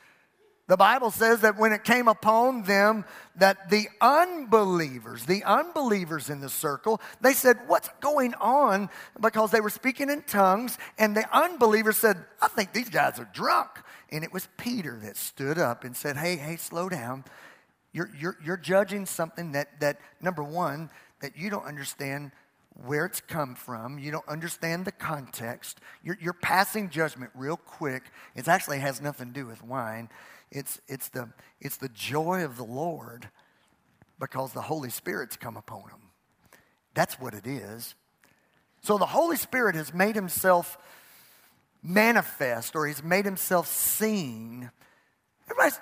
The 0.67 0.77
Bible 0.77 1.11
says 1.11 1.41
that 1.41 1.57
when 1.57 1.73
it 1.73 1.83
came 1.83 2.07
upon 2.07 2.63
them, 2.63 3.05
that 3.35 3.69
the 3.69 3.87
unbelievers, 4.01 5.25
the 5.25 5.43
unbelievers 5.43 6.31
in 6.31 6.41
the 6.41 6.49
circle, 6.49 6.99
they 7.21 7.33
said, 7.33 7.57
What's 7.67 7.89
going 8.01 8.33
on? 8.35 8.89
Because 9.21 9.51
they 9.51 9.61
were 9.61 9.69
speaking 9.69 10.09
in 10.09 10.23
tongues, 10.23 10.79
and 10.97 11.15
the 11.15 11.25
unbelievers 11.37 11.97
said, 11.97 12.17
I 12.41 12.47
think 12.47 12.73
these 12.73 12.89
guys 12.89 13.19
are 13.19 13.29
drunk. 13.31 13.69
And 14.11 14.23
it 14.23 14.33
was 14.33 14.47
Peter 14.57 14.99
that 15.03 15.17
stood 15.17 15.59
up 15.59 15.83
and 15.83 15.95
said, 15.95 16.17
Hey, 16.17 16.35
hey, 16.35 16.55
slow 16.55 16.89
down. 16.89 17.25
You're, 17.93 18.09
you're, 18.19 18.37
you're 18.43 18.57
judging 18.57 19.05
something 19.05 19.51
that, 19.51 19.79
that, 19.81 19.99
number 20.19 20.43
one, 20.43 20.89
that 21.21 21.37
you 21.37 21.51
don't 21.51 21.65
understand 21.65 22.31
where 22.83 23.05
it's 23.05 23.21
come 23.21 23.55
from. 23.55 23.99
You 23.99 24.11
don't 24.11 24.27
understand 24.27 24.85
the 24.85 24.91
context. 24.91 25.79
You're, 26.03 26.17
you're 26.19 26.33
passing 26.33 26.89
judgment 26.89 27.31
real 27.35 27.55
quick. 27.55 28.03
It 28.35 28.47
actually 28.47 28.79
has 28.79 28.99
nothing 28.99 29.27
to 29.27 29.33
do 29.33 29.45
with 29.45 29.63
wine. 29.63 30.09
It's, 30.51 30.79
it's, 30.87 31.09
the, 31.09 31.29
it's 31.59 31.77
the 31.77 31.89
joy 31.89 32.43
of 32.43 32.57
the 32.57 32.63
Lord 32.63 33.29
because 34.19 34.53
the 34.53 34.61
Holy 34.61 34.89
Spirit's 34.89 35.35
come 35.35 35.57
upon 35.57 35.83
them. 35.89 36.01
That's 36.93 37.19
what 37.19 37.33
it 37.33 37.45
is. 37.45 37.95
So 38.81 38.97
the 38.97 39.05
Holy 39.05 39.35
Spirit 39.35 39.75
has 39.75 39.93
made 39.93 40.15
himself 40.15 40.77
manifest 41.83 42.75
or 42.75 42.87
he's 42.87 43.03
made 43.03 43.25
himself 43.25 43.67
seen. 43.67 44.71
Everybody, 45.49 45.75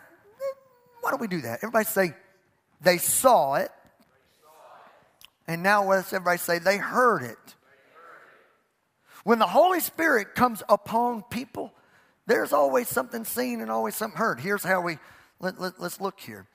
why 1.01 1.11
don't 1.11 1.21
we 1.21 1.27
do 1.27 1.41
that? 1.41 1.59
Everybody 1.59 1.85
say, 1.85 2.13
they 2.81 2.97
saw 2.97 3.55
it. 3.55 3.69
And 5.47 5.61
now 5.61 5.87
let's 5.87 6.13
everybody 6.13 6.37
say, 6.37 6.59
they 6.59 6.77
heard 6.77 7.23
it. 7.23 7.55
When 9.23 9.39
the 9.39 9.47
Holy 9.47 9.79
Spirit 9.79 10.35
comes 10.35 10.63
upon 10.67 11.23
people, 11.23 11.73
there's 12.27 12.53
always 12.53 12.87
something 12.87 13.25
seen 13.25 13.61
and 13.61 13.69
always 13.69 13.95
something 13.95 14.17
heard. 14.17 14.39
Here's 14.39 14.63
how 14.63 14.81
we, 14.81 14.97
let, 15.39 15.59
let, 15.59 15.79
let's 15.79 15.99
look 15.99 16.19
here. 16.19 16.47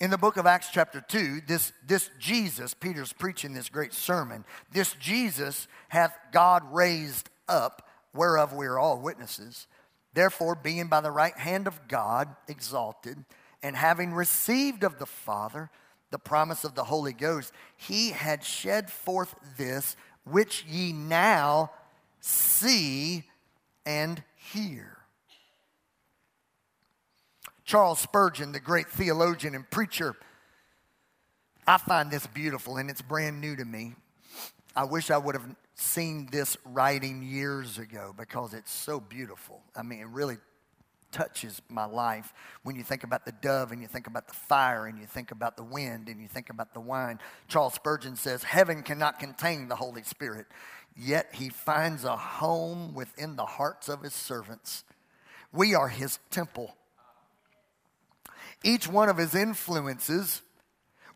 In 0.00 0.10
the 0.10 0.18
book 0.18 0.36
of 0.36 0.46
Acts, 0.46 0.70
chapter 0.72 1.00
2, 1.00 1.42
this, 1.46 1.72
this 1.86 2.10
Jesus, 2.18 2.74
Peter's 2.74 3.12
preaching 3.12 3.54
this 3.54 3.68
great 3.68 3.92
sermon. 3.92 4.44
This 4.72 4.94
Jesus 4.94 5.68
hath 5.88 6.16
God 6.32 6.62
raised 6.72 7.30
up, 7.48 7.88
whereof 8.12 8.52
we 8.52 8.66
are 8.66 8.78
all 8.78 8.98
witnesses. 8.98 9.66
Therefore, 10.12 10.54
being 10.54 10.88
by 10.88 11.00
the 11.00 11.10
right 11.10 11.36
hand 11.36 11.66
of 11.66 11.88
God 11.88 12.34
exalted, 12.48 13.24
and 13.62 13.76
having 13.76 14.12
received 14.12 14.84
of 14.84 14.98
the 14.98 15.06
Father 15.06 15.70
the 16.10 16.18
promise 16.18 16.62
of 16.62 16.76
the 16.76 16.84
Holy 16.84 17.12
Ghost, 17.12 17.52
he 17.76 18.10
had 18.10 18.44
shed 18.44 18.90
forth 18.90 19.34
this 19.56 19.96
which 20.24 20.64
ye 20.64 20.92
now 20.92 21.72
see 22.20 23.24
and 23.86 24.22
hear. 24.52 24.98
Charles 27.64 27.98
Spurgeon, 27.98 28.52
the 28.52 28.60
great 28.60 28.88
theologian 28.88 29.54
and 29.54 29.68
preacher, 29.70 30.14
I 31.66 31.78
find 31.78 32.10
this 32.10 32.26
beautiful 32.26 32.76
and 32.76 32.90
it's 32.90 33.00
brand 33.00 33.40
new 33.40 33.56
to 33.56 33.64
me. 33.64 33.94
I 34.76 34.84
wish 34.84 35.10
I 35.10 35.16
would 35.16 35.34
have 35.34 35.56
seen 35.74 36.28
this 36.30 36.56
writing 36.64 37.22
years 37.22 37.78
ago 37.78 38.14
because 38.16 38.54
it's 38.54 38.70
so 38.72 39.00
beautiful. 39.00 39.62
I 39.74 39.82
mean, 39.82 40.00
it 40.00 40.08
really 40.08 40.36
touches 41.14 41.62
my 41.68 41.86
life 41.86 42.34
when 42.64 42.76
you 42.76 42.82
think 42.82 43.04
about 43.04 43.24
the 43.24 43.32
dove 43.32 43.72
and 43.72 43.80
you 43.80 43.86
think 43.86 44.06
about 44.06 44.28
the 44.28 44.34
fire 44.34 44.86
and 44.86 44.98
you 44.98 45.06
think 45.06 45.30
about 45.30 45.56
the 45.56 45.62
wind 45.62 46.08
and 46.08 46.20
you 46.20 46.28
think 46.28 46.50
about 46.50 46.74
the 46.74 46.80
wine. 46.80 47.18
Charles 47.48 47.74
Spurgeon 47.74 48.16
says, 48.16 48.42
Heaven 48.42 48.82
cannot 48.82 49.18
contain 49.18 49.68
the 49.68 49.76
Holy 49.76 50.02
Spirit 50.02 50.46
yet 50.96 51.34
he 51.34 51.48
finds 51.48 52.04
a 52.04 52.16
home 52.16 52.94
within 52.94 53.36
the 53.36 53.44
hearts 53.44 53.88
of 53.88 54.02
his 54.02 54.14
servants. 54.14 54.84
We 55.52 55.74
are 55.74 55.88
his 55.88 56.18
temple. 56.30 56.76
Each 58.62 58.88
one 58.88 59.08
of 59.08 59.18
his 59.18 59.34
influences 59.34 60.42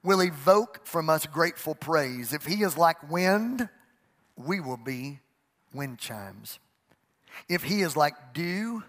will 0.02 0.22
evoke 0.22 0.86
from 0.86 1.08
us 1.08 1.26
grateful 1.26 1.74
praise. 1.74 2.32
If 2.32 2.44
he 2.44 2.62
is 2.62 2.76
like 2.76 3.10
wind, 3.10 3.68
we 4.36 4.60
will 4.60 4.76
be 4.76 5.20
wind 5.72 5.98
chimes. 5.98 6.58
If 7.48 7.62
he 7.62 7.82
is 7.82 7.96
like 7.96 8.34
dew, 8.34 8.82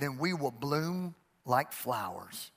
then 0.00 0.18
we 0.18 0.32
will 0.32 0.50
bloom 0.50 1.14
like 1.44 1.72
flowers. 1.72 2.50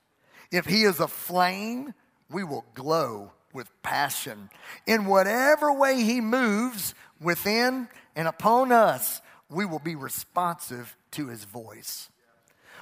If 0.52 0.66
he 0.66 0.84
is 0.84 1.00
a 1.00 1.08
flame, 1.08 1.94
we 2.30 2.44
will 2.44 2.66
glow 2.74 3.32
with 3.54 3.70
passion. 3.84 4.50
In 4.88 5.06
whatever 5.06 5.72
way 5.74 6.04
he 6.04 6.22
moves, 6.22 6.96
within 7.22 7.88
and 8.16 8.28
upon 8.28 8.72
us, 8.72 9.22
we 9.50 9.66
will 9.66 9.80
be 9.80 9.96
responsive 9.96 10.96
to 11.12 11.28
his 11.28 11.44
voice. 11.46 12.10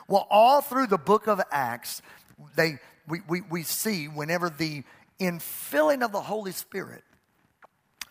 Well, 0.08 0.28
all 0.30 0.62
through 0.62 0.88
the 0.88 0.98
book 0.98 1.28
of 1.28 1.42
Acts, 1.52 2.02
they, 2.56 2.80
we, 3.08 3.22
we, 3.28 3.42
we 3.42 3.64
see 3.64 4.08
whenever 4.08 4.50
the 4.50 4.84
infilling 5.20 6.04
of 6.04 6.12
the 6.12 6.22
Holy 6.22 6.52
Spirit 6.52 7.04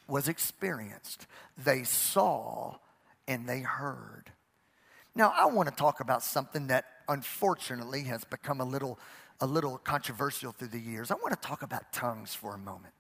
was 0.07 0.29
experienced, 0.29 1.27
they 1.63 1.83
saw 1.85 2.77
and 3.27 3.49
they 3.49 3.61
heard. 3.61 4.33
Now, 5.15 5.33
I 5.37 5.47
want 5.47 5.69
to 5.69 5.75
talk 5.75 6.01
about 6.01 6.23
something 6.23 6.69
that 6.69 6.85
unfortunately 7.09 8.05
has 8.05 8.25
become 8.25 8.61
a 8.61 8.65
little, 8.65 8.99
a 9.41 9.47
little 9.47 9.79
controversial 9.79 10.53
through 10.53 10.69
the 10.69 10.79
years. 10.79 11.11
I 11.11 11.15
want 11.15 11.31
to 11.41 11.49
talk 11.49 11.63
about 11.63 11.93
tongues 11.93 12.35
for 12.35 12.55
a 12.55 12.59
moment. 12.59 12.95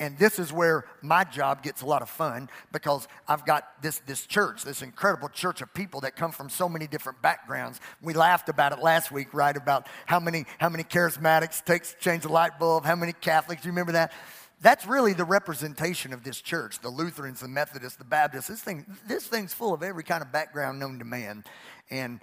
And 0.00 0.18
this 0.18 0.38
is 0.38 0.52
where 0.52 0.86
my 1.02 1.22
job 1.22 1.62
gets 1.62 1.82
a 1.82 1.86
lot 1.86 2.02
of 2.02 2.10
fun 2.10 2.48
because 2.72 3.06
I've 3.28 3.46
got 3.46 3.80
this, 3.80 4.00
this 4.06 4.26
church, 4.26 4.64
this 4.64 4.82
incredible 4.82 5.28
church 5.28 5.62
of 5.62 5.72
people 5.72 6.00
that 6.00 6.16
come 6.16 6.32
from 6.32 6.48
so 6.48 6.68
many 6.68 6.88
different 6.88 7.22
backgrounds. 7.22 7.80
We 8.02 8.12
laughed 8.12 8.48
about 8.48 8.72
it 8.72 8.80
last 8.80 9.12
week, 9.12 9.32
right? 9.32 9.56
About 9.56 9.86
how 10.06 10.18
many, 10.18 10.46
how 10.58 10.68
many 10.68 10.82
charismatics 10.82 11.64
takes 11.64 11.94
change 12.00 12.24
the 12.24 12.28
light 12.28 12.58
bulb, 12.58 12.84
how 12.84 12.96
many 12.96 13.12
Catholics, 13.12 13.64
you 13.64 13.70
remember 13.70 13.92
that? 13.92 14.12
That's 14.60 14.86
really 14.86 15.12
the 15.12 15.24
representation 15.24 16.12
of 16.12 16.24
this 16.24 16.40
church 16.40 16.78
the 16.80 16.88
Lutherans, 16.88 17.40
the 17.40 17.48
Methodists, 17.48 17.98
the 17.98 18.04
Baptists. 18.04 18.46
This, 18.48 18.62
thing, 18.62 18.86
this 19.06 19.26
thing's 19.26 19.52
full 19.52 19.74
of 19.74 19.82
every 19.82 20.04
kind 20.04 20.22
of 20.22 20.32
background 20.32 20.78
known 20.78 20.98
to 21.00 21.04
man. 21.04 21.44
And 21.90 22.20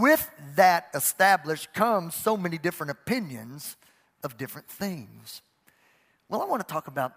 with 0.00 0.30
that 0.56 0.88
established 0.94 1.72
comes 1.72 2.14
so 2.14 2.36
many 2.36 2.58
different 2.58 2.90
opinions 2.90 3.76
of 4.22 4.36
different 4.36 4.68
things. 4.68 5.40
Well, 6.28 6.42
I 6.42 6.44
want 6.44 6.66
to 6.66 6.70
talk 6.70 6.86
about 6.86 7.12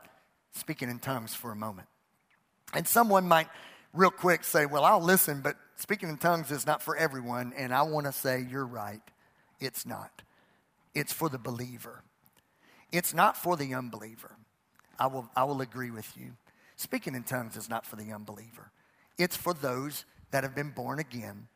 speaking 0.53 0.89
in 0.89 0.99
tongues 0.99 1.35
for 1.35 1.51
a 1.51 1.55
moment. 1.55 1.87
And 2.73 2.87
someone 2.87 3.27
might, 3.27 3.49
real 3.93 4.11
quick, 4.11 4.43
say, 4.43 4.65
Well, 4.65 4.85
I'll 4.85 5.01
listen, 5.03 5.41
but 5.41 5.57
speaking 5.75 6.09
in 6.09 6.17
tongues 6.17 6.51
is 6.51 6.65
not 6.65 6.81
for 6.81 6.95
everyone. 6.95 7.53
And 7.57 7.73
I 7.73 7.81
want 7.81 8.05
to 8.05 8.13
say, 8.13 8.45
You're 8.49 8.65
right, 8.65 9.01
it's 9.59 9.85
not. 9.85 10.21
it's 10.95 11.11
for 11.11 11.27
the 11.29 11.37
believer. 11.37 12.03
It's 12.91 13.13
not 13.13 13.35
for 13.35 13.57
the 13.57 13.73
unbeliever. 13.73 14.37
I 14.99 15.07
will, 15.07 15.29
I 15.35 15.43
will 15.43 15.61
agree 15.61 15.91
with 15.91 16.11
you. 16.17 16.31
Speaking 16.75 17.15
in 17.15 17.23
tongues 17.23 17.55
is 17.55 17.69
not 17.69 17.85
for 17.85 17.95
the 17.95 18.11
unbeliever, 18.11 18.71
it's 19.17 19.35
for 19.37 19.53
those 19.53 20.05
that 20.31 20.43
have 20.43 20.55
been 20.55 20.71
born 20.71 20.99
again 20.99 21.47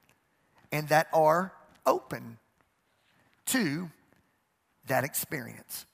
and 0.72 0.88
that 0.90 1.08
are 1.14 1.54
open 1.86 2.38
to 3.48 3.90
that 4.88 5.04
experience. 5.04 5.86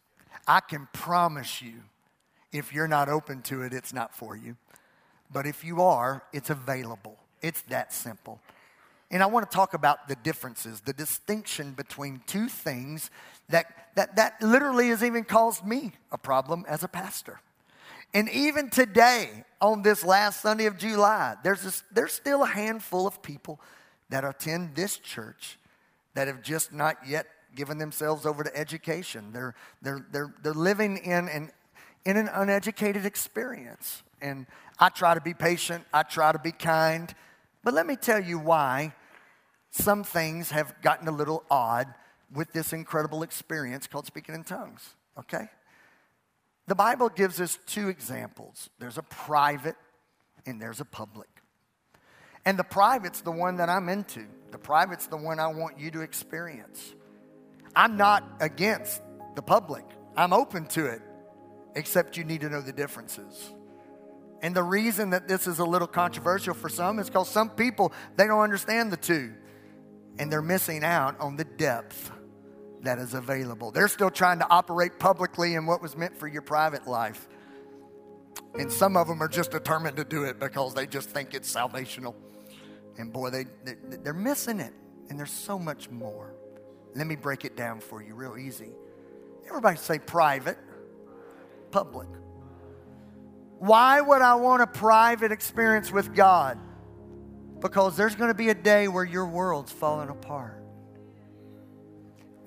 I 0.48 0.60
can 0.60 0.88
promise 0.92 1.62
you, 1.62 1.76
if 2.52 2.74
you're 2.74 2.88
not 2.88 3.10
open 3.10 3.42
to 3.44 3.62
it, 3.62 3.74
it's 3.74 3.94
not 3.94 4.14
for 4.16 4.36
you. 4.36 4.58
But 5.32 5.48
if 5.48 5.64
you 5.64 5.82
are, 5.82 6.24
it's 6.34 6.50
available. 6.50 7.18
It's 7.42 7.62
that 7.64 7.94
simple. 7.94 8.40
And 9.12 9.22
I 9.22 9.28
want 9.28 9.50
to 9.50 9.56
talk 9.56 9.74
about 9.74 10.08
the 10.08 10.16
differences, 10.16 10.82
the 10.82 10.94
distinction 10.94 11.72
between 11.74 12.22
two 12.26 12.48
things 12.48 13.12
that, 13.50 13.66
that, 13.96 14.16
that 14.16 14.42
literally 14.42 14.90
has 14.90 15.04
even 15.04 15.24
caused 15.24 15.66
me 15.66 15.94
a 16.12 16.18
problem 16.18 16.66
as 16.68 16.84
a 16.84 16.88
pastor. 16.88 17.40
And 18.14 18.30
even 18.30 18.70
today, 18.70 19.44
on 19.60 19.82
this 19.82 20.04
last 20.04 20.42
Sunday 20.42 20.66
of 20.66 20.78
July, 20.78 21.36
there's, 21.44 21.62
this, 21.62 21.84
there's 21.92 22.14
still 22.14 22.44
a 22.44 22.48
handful 22.48 23.08
of 23.08 23.22
people 23.22 23.60
that 24.10 24.24
attend 24.24 24.76
this 24.76 24.98
church 24.98 25.58
that 26.14 26.28
have 26.28 26.44
just 26.44 26.72
not 26.72 26.98
yet 27.08 27.26
given 27.56 27.78
themselves 27.80 28.26
over 28.26 28.44
to 28.44 28.56
education. 28.56 29.32
They're, 29.32 29.56
they're, 29.82 30.06
they're, 30.12 30.34
they're 30.44 30.54
living 30.54 30.98
in 30.98 31.28
an, 31.28 31.52
in 32.06 32.18
an 32.18 32.30
uneducated 32.32 33.06
experience. 33.06 34.04
And 34.22 34.46
I 34.80 34.90
try 34.90 35.14
to 35.14 35.22
be 35.22 35.34
patient, 35.34 35.84
I 35.94 36.04
try 36.04 36.32
to 36.32 36.40
be 36.40 36.52
kind. 36.52 37.14
But 37.64 37.74
let 37.74 37.86
me 37.86 37.96
tell 37.96 38.22
you 38.22 38.40
why 38.40 38.94
some 39.72 40.04
things 40.04 40.52
have 40.52 40.76
gotten 40.82 41.08
a 41.08 41.12
little 41.12 41.44
odd 41.50 41.88
with 42.34 42.52
this 42.52 42.74
incredible 42.74 43.24
experience 43.24 43.88
called 43.88 44.06
speaking 44.06 44.36
in 44.36 44.44
tongues, 44.44 44.96
okay? 45.18 45.48
The 46.68 46.76
Bible 46.76 47.10
gives 47.10 47.40
us 47.42 47.60
two 47.66 47.90
examples 47.90 48.70
there's 48.80 48.98
a 48.98 49.04
private 49.04 49.76
and 50.46 50.62
there's 50.62 50.80
a 50.80 50.86
public. 50.86 51.30
And 52.46 52.60
the 52.60 52.64
private's 52.64 53.22
the 53.22 53.32
one 53.32 53.58
that 53.58 53.70
I'm 53.70 53.88
into. 53.88 54.26
The 54.52 54.58
private's 54.58 55.08
the 55.08 55.18
one 55.18 55.40
I 55.40 55.48
want 55.48 55.80
you 55.80 55.92
to 55.92 56.02
experience. 56.02 56.94
I'm 57.76 57.98
not 57.98 58.24
against 58.40 59.02
the 59.36 59.42
public, 59.42 59.86
I'm 60.16 60.34
open 60.34 60.68
to 60.68 60.86
it, 60.86 61.02
except 61.76 62.18
you 62.18 62.24
need 62.24 62.42
to 62.42 62.50
know 62.50 62.62
the 62.62 62.74
differences. 62.74 63.52
And 64.44 64.54
the 64.54 64.62
reason 64.62 65.12
that 65.12 65.28
this 65.30 65.48
is 65.48 65.60
a 65.60 65.66
little 65.66 65.88
controversial 65.88 66.54
for 66.54 66.68
some 66.68 67.00
is 67.00 67.08
because 67.08 67.30
some 67.30 67.50
people, 67.50 67.94
they 68.18 68.28
don't 68.28 68.42
understand 68.42 68.92
the 68.92 68.98
two. 68.98 69.34
And 70.20 70.30
they're 70.30 70.42
missing 70.42 70.84
out 70.84 71.18
on 71.22 71.38
the 71.38 71.46
depth 71.46 72.12
that 72.82 73.00
is 73.00 73.14
available. 73.14 73.72
They're 73.72 73.88
still 73.88 74.12
trying 74.12 74.40
to 74.40 74.50
operate 74.50 75.00
publicly 75.00 75.56
in 75.56 75.66
what 75.66 75.82
was 75.82 75.96
meant 75.96 76.18
for 76.18 76.28
your 76.28 76.42
private 76.42 76.86
life. 76.86 77.30
And 78.60 78.70
some 78.70 78.98
of 78.98 79.08
them 79.08 79.24
are 79.24 79.30
just 79.30 79.52
determined 79.52 79.96
to 79.96 80.04
do 80.04 80.26
it 80.26 80.42
because 80.42 80.74
they 80.74 80.88
just 80.88 81.10
think 81.10 81.34
it's 81.34 81.52
salvational. 81.52 82.14
And 82.98 83.14
boy, 83.14 83.30
they, 83.30 83.46
they, 83.64 83.76
they're 84.04 84.14
missing 84.14 84.60
it. 84.60 84.74
And 85.10 85.18
there's 85.18 85.32
so 85.32 85.58
much 85.58 85.90
more. 85.90 86.36
Let 86.96 87.08
me 87.08 87.16
break 87.16 87.46
it 87.46 87.56
down 87.56 87.80
for 87.80 88.04
you 88.04 88.14
real 88.14 88.38
easy. 88.38 88.72
Everybody 89.48 89.78
say 89.78 90.00
private, 90.00 90.58
public. 91.72 92.10
Why 93.64 94.02
would 94.02 94.22
I 94.22 94.36
want 94.36 94.62
a 94.62 94.68
private 94.68 95.32
experience 95.32 95.90
with 95.90 96.14
God? 96.14 96.60
Because 97.62 97.96
there's 97.96 98.14
going 98.14 98.28
to 98.28 98.34
be 98.34 98.50
a 98.50 98.54
day 98.54 98.90
where 98.90 99.06
your 99.06 99.26
world's 99.26 99.72
falling 99.72 100.10
apart 100.10 100.62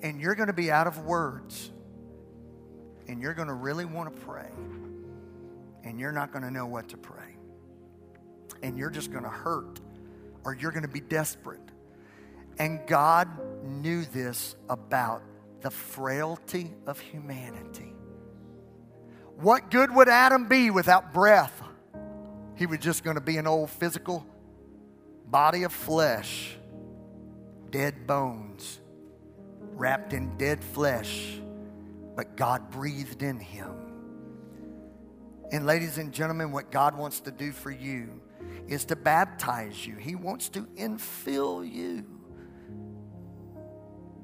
and 0.03 0.21
you're 0.21 0.35
going 0.35 0.45
to 0.45 0.53
be 0.53 0.69
out 0.69 0.85
of 0.85 1.05
words 1.05 1.71
and 3.07 3.19
you're 3.19 3.33
going 3.33 3.47
to 3.47 3.55
really 3.55 3.83
want 3.83 4.15
to 4.15 4.21
pray 4.21 4.51
and 5.83 5.99
you're 5.99 6.11
not 6.11 6.31
going 6.31 6.43
to 6.43 6.51
know 6.51 6.67
what 6.67 6.89
to 6.89 6.97
pray 6.97 7.35
and 8.61 8.77
you're 8.77 8.91
just 8.91 9.09
going 9.11 9.23
to 9.23 9.29
hurt 9.29 9.79
or 10.43 10.53
you're 10.53 10.71
going 10.71 10.85
to 10.85 10.87
be 10.87 11.01
desperate. 11.01 11.71
And 12.59 12.85
God 12.85 13.27
knew 13.63 14.05
this 14.05 14.55
about 14.69 15.23
the 15.61 15.71
frailty 15.71 16.75
of 16.85 16.99
humanity. 16.99 17.96
What 19.39 19.69
good 19.69 19.93
would 19.93 20.09
Adam 20.09 20.47
be 20.47 20.71
without 20.71 21.13
breath? 21.13 21.61
He 22.55 22.65
was 22.65 22.79
just 22.79 23.03
going 23.03 23.15
to 23.17 23.21
be 23.21 23.37
an 23.37 23.45
old 23.45 23.69
physical 23.69 24.25
body 25.27 25.61
of 25.61 25.71
flesh, 25.71 26.57
dead 27.69 28.07
bones 28.07 28.79
wrapped 29.59 30.13
in 30.13 30.35
dead 30.37 30.63
flesh, 30.63 31.39
but 32.15 32.35
God 32.35 32.71
breathed 32.71 33.21
in 33.21 33.39
him. 33.39 33.75
And, 35.51 35.67
ladies 35.67 35.99
and 35.99 36.11
gentlemen, 36.11 36.51
what 36.51 36.71
God 36.71 36.97
wants 36.97 37.19
to 37.21 37.31
do 37.31 37.51
for 37.51 37.69
you 37.71 38.19
is 38.67 38.85
to 38.85 38.95
baptize 38.95 39.85
you, 39.85 39.95
He 39.95 40.15
wants 40.15 40.49
to 40.49 40.61
infill 40.75 41.69
you. 41.69 42.05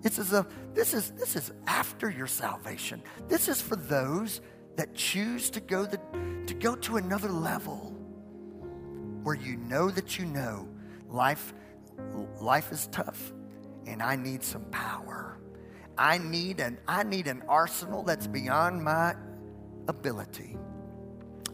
This 0.02 0.20
is, 0.20 0.34
a, 0.34 0.46
this, 0.74 0.94
is, 0.94 1.12
this 1.12 1.38
is 1.38 1.54
after 1.66 2.10
your 2.10 2.28
salvation. 2.28 3.02
This 3.30 3.48
is 3.48 3.62
for 3.62 3.78
those 3.78 4.42
that 4.76 4.96
choose 4.96 5.50
to 5.52 5.60
go, 5.60 5.86
the, 5.86 6.00
to 6.48 6.54
go 6.54 6.76
to 6.76 6.98
another 6.98 7.30
level 7.30 7.96
where 9.24 9.36
you 9.36 9.58
know 9.58 9.90
that 9.90 10.18
you 10.18 10.26
know 10.26 10.68
life, 11.08 11.54
life 12.42 12.72
is 12.72 12.88
tough 12.88 13.32
and 13.88 14.02
I 14.02 14.16
need 14.16 14.44
some 14.44 14.66
power. 14.66 15.40
I 15.98 16.18
need 16.18 16.60
an, 16.60 16.80
I 16.88 17.04
need 17.04 17.28
an 17.28 17.44
arsenal 17.48 18.04
that's 18.04 18.28
beyond 18.28 18.84
my 18.84 19.16
ability. 19.88 20.58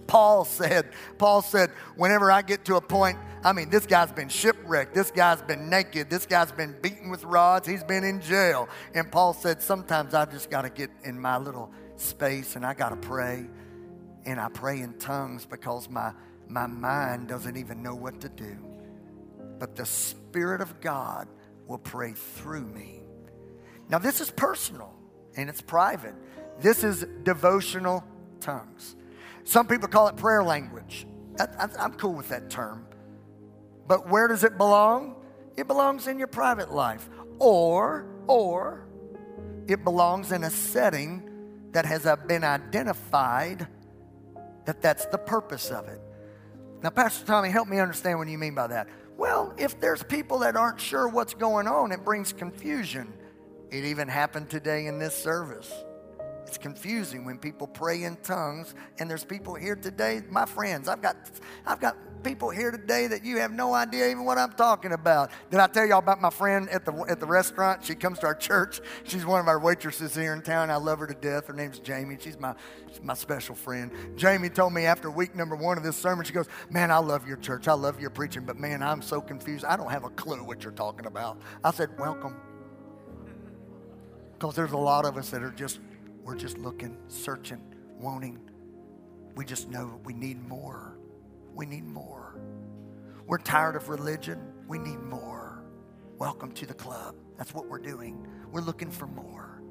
Paul 0.08 0.44
said, 0.44 0.90
Paul 1.20 1.44
said, 1.44 1.70
whenever 1.96 2.32
I 2.32 2.42
get 2.42 2.66
to 2.66 2.78
a 2.78 2.82
point, 2.82 3.18
I 3.44 3.54
mean, 3.54 3.70
this 3.70 3.86
guy's 3.86 4.12
been 4.12 4.28
shipwrecked. 4.28 4.96
This 4.96 5.12
guy's 5.12 5.42
been 5.44 5.70
naked. 5.70 6.10
This 6.10 6.26
guy's 6.26 6.52
been 6.52 6.76
beaten 6.82 7.12
with 7.12 7.24
rods. 7.24 7.68
He's 7.68 7.84
been 7.84 8.04
in 8.04 8.20
jail. 8.20 8.70
And 8.96 9.12
Paul 9.12 9.34
said, 9.34 9.62
sometimes 9.62 10.16
I 10.16 10.26
just 10.26 10.50
got 10.50 10.64
to 10.64 10.70
get 10.70 10.90
in 11.04 11.20
my 11.20 11.38
little 11.38 11.72
space 12.00 12.56
and 12.56 12.66
I 12.66 12.74
got 12.74 12.90
to 12.90 12.96
pray. 12.96 13.46
And 14.26 14.40
I 14.40 14.50
pray 14.50 14.82
in 14.82 14.94
tongues 15.00 15.46
because 15.46 15.90
my, 15.90 16.12
my 16.48 16.68
mind 16.68 17.28
doesn't 17.28 17.58
even 17.58 17.82
know 17.82 17.96
what 17.96 18.22
to 18.22 18.30
do. 18.30 18.58
But 19.60 19.76
the 19.76 19.86
Spirit 19.86 20.62
of 20.62 20.82
God 20.82 21.28
will 21.68 21.78
pray 21.78 22.14
through 22.14 22.66
me 22.66 23.00
now, 23.90 23.98
this 23.98 24.22
is 24.22 24.30
personal 24.30 24.94
and 25.36 25.50
it's 25.50 25.62
private. 25.62 26.14
This 26.62 26.84
is 26.84 27.06
devotional 27.24 28.04
tongues. 28.40 28.96
Some 29.44 29.68
people 29.68 29.88
call 29.88 30.08
it 30.08 30.16
prayer 30.16 30.44
language. 30.44 31.08
I'm 31.58 31.94
cool 31.94 32.14
with 32.14 32.30
that 32.30 32.50
term. 32.50 32.86
But 33.88 34.08
where 34.08 34.28
does 34.28 34.44
it 34.44 34.58
belong? 34.58 35.16
It 35.58 35.68
belongs 35.68 36.08
in 36.08 36.20
your 36.20 36.28
private 36.28 36.72
life. 36.72 37.10
Or, 37.40 38.06
or, 38.28 38.86
it 39.68 39.84
belongs 39.84 40.32
in 40.32 40.44
a 40.44 40.50
setting 40.50 41.29
that 41.72 41.86
has 41.86 42.06
uh, 42.06 42.16
been 42.16 42.44
identified 42.44 43.68
that 44.66 44.82
that's 44.82 45.06
the 45.08 45.18
purpose 45.18 45.70
of 45.70 45.88
it. 45.88 46.00
Now, 46.84 46.90
Pastor 46.90 47.26
Tommy, 47.26 47.50
help 47.50 47.68
me 47.68 47.80
understand 47.80 48.20
what 48.20 48.28
you 48.28 48.38
mean 48.38 48.56
by 48.56 48.68
that. 48.68 48.88
Well, 49.18 49.54
if 49.58 49.80
there's 49.80 50.02
people 50.04 50.40
that 50.40 50.56
aren't 50.56 50.80
sure 50.80 51.08
what's 51.08 51.34
going 51.34 51.68
on, 51.68 51.92
it 51.92 52.06
brings 52.06 52.32
confusion. 52.32 53.12
It 53.70 53.84
even 53.84 54.08
happened 54.08 54.50
today 54.50 54.88
in 54.88 54.98
this 54.98 55.16
service. 55.16 55.72
It's 56.46 56.58
confusing 56.58 57.26
when 57.26 57.38
people 57.38 57.68
pray 57.68 58.04
in 58.04 58.16
tongues, 58.18 58.74
and 58.98 59.10
there's 59.10 59.26
people 59.26 59.56
here 59.56 59.76
today, 59.76 60.22
my 60.30 60.46
friends. 60.46 60.88
I've 60.88 61.02
got, 61.02 61.18
I've 61.66 61.80
got 61.80 61.98
people 62.24 62.50
here 62.50 62.72
today 62.72 63.08
that 63.08 63.24
you 63.24 63.38
have 63.38 63.52
no 63.52 63.74
idea 63.74 64.10
even 64.10 64.26
what 64.26 64.38
I'm 64.38 64.54
talking 64.54 64.92
about. 64.92 65.32
Did 65.50 65.60
I 65.60 65.68
tell 65.68 65.86
y'all 65.86 66.00
about 66.00 66.22
my 66.22 66.30
friend 66.30 66.70
at 66.70 66.86
the 66.86 66.94
at 67.10 67.20
the 67.20 67.26
restaurant? 67.26 67.84
She 67.84 67.96
comes 67.96 68.20
to 68.20 68.28
our 68.28 68.36
church. 68.36 68.82
She's 69.04 69.26
one 69.26 69.40
of 69.40 69.48
our 69.48 69.60
waitresses 69.60 70.16
here 70.16 70.34
in 70.34 70.42
town. 70.42 70.70
I 70.70 70.76
love 70.76 71.00
her 71.00 71.08
to 71.08 71.14
death. 71.14 71.48
Her 71.48 71.54
name's 71.54 71.80
Jamie. 71.80 72.18
She's 72.20 72.40
my 72.40 72.56
she's 72.90 73.02
my 73.02 73.14
special 73.14 73.56
friend. 73.56 73.92
Jamie 74.16 74.50
told 74.50 74.74
me 74.74 74.86
after 74.86 75.10
week 75.10 75.36
number 75.36 75.56
one 75.56 75.78
of 75.78 75.84
this 75.84 75.98
sermon, 75.98 76.26
she 76.26 76.34
goes, 76.34 76.48
"Man, 76.70 76.92
I 76.92 76.98
love 76.98 77.28
your 77.28 77.38
church. 77.38 77.68
I 77.68 77.74
love 77.74 78.00
your 78.00 78.10
preaching, 78.10 78.46
but 78.46 78.58
man, 78.58 78.84
I'm 78.84 79.02
so 79.02 79.22
confused. 79.22 79.66
I 79.66 79.78
don't 79.78 79.92
have 79.92 80.04
a 80.04 80.10
clue 80.12 80.44
what 80.44 80.64
you're 80.64 80.74
talking 80.74 81.06
about." 81.06 81.40
I 81.64 81.72
said, 81.72 81.90
"Welcome." 81.98 82.36
Because 84.34 84.56
there's 84.56 84.72
a 84.72 84.78
lot 84.78 85.06
of 85.06 85.18
us 85.18 85.32
that 85.32 85.44
are 85.44 85.52
just, 85.52 85.82
we're 86.24 86.36
just 86.36 86.58
looking, 86.58 86.98
searching, 87.10 87.62
wanting. 88.00 88.40
We 89.36 89.44
just 89.44 89.70
know 89.70 90.00
we 90.06 90.14
need 90.14 90.42
more. 90.48 90.99
We 91.60 91.66
need 91.66 91.84
more. 91.84 92.40
We're 93.28 93.38
tired 93.38 93.76
of 93.76 93.90
religion. 93.90 94.40
We 94.70 94.78
need 94.78 95.02
more. 95.02 95.62
Welcome 96.18 96.54
to 96.54 96.66
the 96.66 96.74
club. 96.74 97.16
That's 97.38 97.54
what 97.54 97.68
we're 97.68 97.80
doing. 97.80 98.26
We're 98.50 98.62
looking 98.62 98.90
for 98.90 99.08
more. 99.08 99.62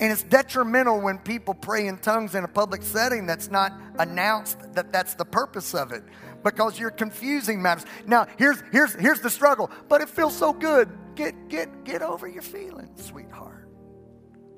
And 0.00 0.10
it's 0.10 0.22
detrimental 0.22 1.02
when 1.02 1.18
people 1.18 1.52
pray 1.52 1.88
in 1.88 1.98
tongues 1.98 2.34
in 2.34 2.42
a 2.42 2.48
public 2.48 2.82
setting 2.82 3.26
that's 3.26 3.50
not 3.50 3.78
announced 3.98 4.56
that 4.72 4.94
that's 4.94 5.12
the 5.12 5.26
purpose 5.26 5.74
of 5.74 5.92
it 5.92 6.04
because 6.42 6.80
you're 6.80 6.90
confusing 6.90 7.60
matters. 7.60 7.84
Now, 8.06 8.28
here's, 8.38 8.62
here's, 8.72 8.94
here's 8.94 9.20
the 9.20 9.28
struggle, 9.28 9.70
but 9.90 10.00
it 10.00 10.08
feels 10.08 10.34
so 10.34 10.54
good 10.54 10.88
get, 11.16 11.48
get, 11.48 11.84
get 11.84 12.00
over 12.00 12.26
your 12.26 12.40
feelings, 12.40 13.04
sweetheart. 13.04 13.68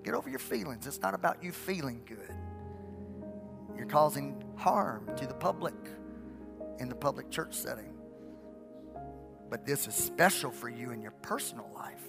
Get 0.04 0.14
over 0.14 0.30
your 0.30 0.38
feelings. 0.38 0.86
It's 0.86 1.00
not 1.00 1.14
about 1.14 1.42
you 1.42 1.50
feeling 1.50 2.02
good. 2.06 2.36
You're 3.76 3.86
causing 3.86 4.41
harm 4.56 5.10
to 5.16 5.26
the 5.26 5.34
public 5.34 5.74
in 6.78 6.88
the 6.88 6.94
public 6.94 7.30
church 7.30 7.54
setting. 7.54 7.94
But 9.50 9.66
this 9.66 9.86
is 9.86 9.94
special 9.94 10.50
for 10.50 10.68
you 10.68 10.92
in 10.92 11.02
your 11.02 11.12
personal 11.22 11.70
life. 11.74 12.02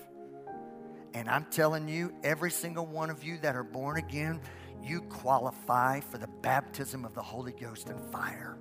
And 1.14 1.30
I'm 1.30 1.46
telling 1.46 1.88
you, 1.88 2.14
every 2.24 2.50
single 2.50 2.86
one 2.86 3.10
of 3.10 3.24
you 3.24 3.38
that 3.40 3.56
are 3.56 3.64
born 3.64 3.98
again, 3.98 4.42
you 4.82 5.02
qualify 5.02 6.00
for 6.00 6.18
the 6.18 6.30
baptism 6.42 7.06
of 7.06 7.14
the 7.14 7.22
Holy 7.22 7.52
Ghost 7.52 7.90
and 7.90 8.00
fire. 8.12 8.58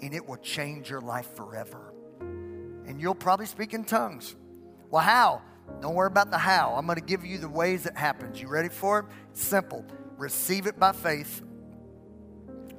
And 0.00 0.14
it 0.14 0.26
will 0.26 0.36
change 0.36 0.90
your 0.90 1.00
life 1.00 1.34
forever. 1.34 1.92
And 2.20 3.00
you'll 3.00 3.14
probably 3.14 3.46
speak 3.46 3.74
in 3.74 3.84
tongues. 3.84 4.36
Well, 4.90 5.02
how? 5.02 5.42
Don't 5.80 5.94
worry 5.94 6.08
about 6.08 6.30
the 6.30 6.38
how. 6.38 6.74
I'm 6.76 6.86
going 6.86 6.98
to 6.98 7.04
give 7.04 7.24
you 7.24 7.38
the 7.38 7.48
ways 7.48 7.86
it 7.86 7.96
happens. 7.96 8.40
You 8.40 8.48
ready 8.48 8.68
for 8.68 9.00
it? 9.00 9.06
Simple. 9.32 9.84
Receive 10.16 10.66
it 10.66 10.78
by 10.78 10.92
faith. 10.92 11.42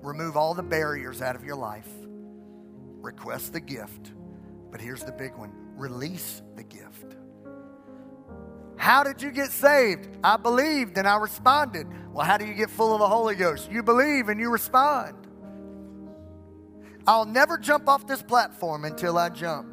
Remove 0.04 0.36
all 0.36 0.54
the 0.54 0.62
barriers 0.62 1.22
out 1.22 1.36
of 1.36 1.44
your 1.44 1.56
life. 1.56 1.88
Request 3.02 3.54
the 3.54 3.62
gift. 3.62 4.12
But 4.70 4.82
here's 4.82 5.04
the 5.04 5.12
big 5.12 5.36
one 5.36 5.52
release 5.76 6.42
the 6.56 6.64
gift. 6.64 7.16
How 8.76 9.04
did 9.04 9.22
you 9.22 9.32
get 9.32 9.50
saved? 9.50 10.10
I 10.24 10.38
believed 10.38 10.98
and 10.98 11.08
I 11.08 11.16
responded. 11.16 11.88
Well, 12.12 12.26
how 12.26 12.38
do 12.38 12.46
you 12.46 12.54
get 12.54 12.70
full 12.70 12.94
of 12.94 13.00
the 13.00 13.08
Holy 13.08 13.36
Ghost? 13.36 13.72
You 13.72 13.82
believe 13.82 14.30
and 14.30 14.40
you 14.40 14.52
respond. 14.52 15.16
I'll 17.08 17.26
never 17.26 17.58
jump 17.58 17.88
off 17.88 18.06
this 18.06 18.22
platform 18.22 18.86
until 18.86 19.18
I 19.18 19.30
jump. 19.30 19.73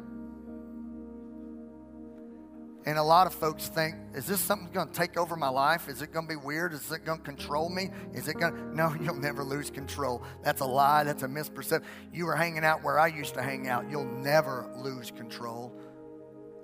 And 2.85 2.97
a 2.97 3.03
lot 3.03 3.27
of 3.27 3.33
folks 3.33 3.67
think, 3.67 3.95
is 4.15 4.25
this 4.25 4.39
something 4.39 4.71
going 4.73 4.87
to 4.87 4.93
take 4.93 5.15
over 5.15 5.35
my 5.35 5.49
life? 5.49 5.87
Is 5.87 6.01
it 6.01 6.11
going 6.11 6.27
to 6.27 6.33
be 6.33 6.35
weird? 6.35 6.73
Is 6.73 6.91
it 6.91 7.05
going 7.05 7.19
to 7.19 7.23
control 7.23 7.69
me? 7.69 7.91
Is 8.13 8.27
it 8.27 8.39
going 8.39 8.53
to. 8.53 8.75
No, 8.75 8.95
you'll 9.01 9.15
never 9.15 9.43
lose 9.43 9.69
control. 9.69 10.23
That's 10.43 10.61
a 10.61 10.65
lie. 10.65 11.03
That's 11.03 11.21
a 11.21 11.27
misperception. 11.27 11.83
You 12.11 12.25
were 12.25 12.35
hanging 12.35 12.65
out 12.65 12.83
where 12.83 12.97
I 12.97 13.07
used 13.07 13.35
to 13.35 13.41
hang 13.43 13.67
out. 13.67 13.89
You'll 13.89 14.05
never 14.05 14.67
lose 14.75 15.11
control. 15.11 15.75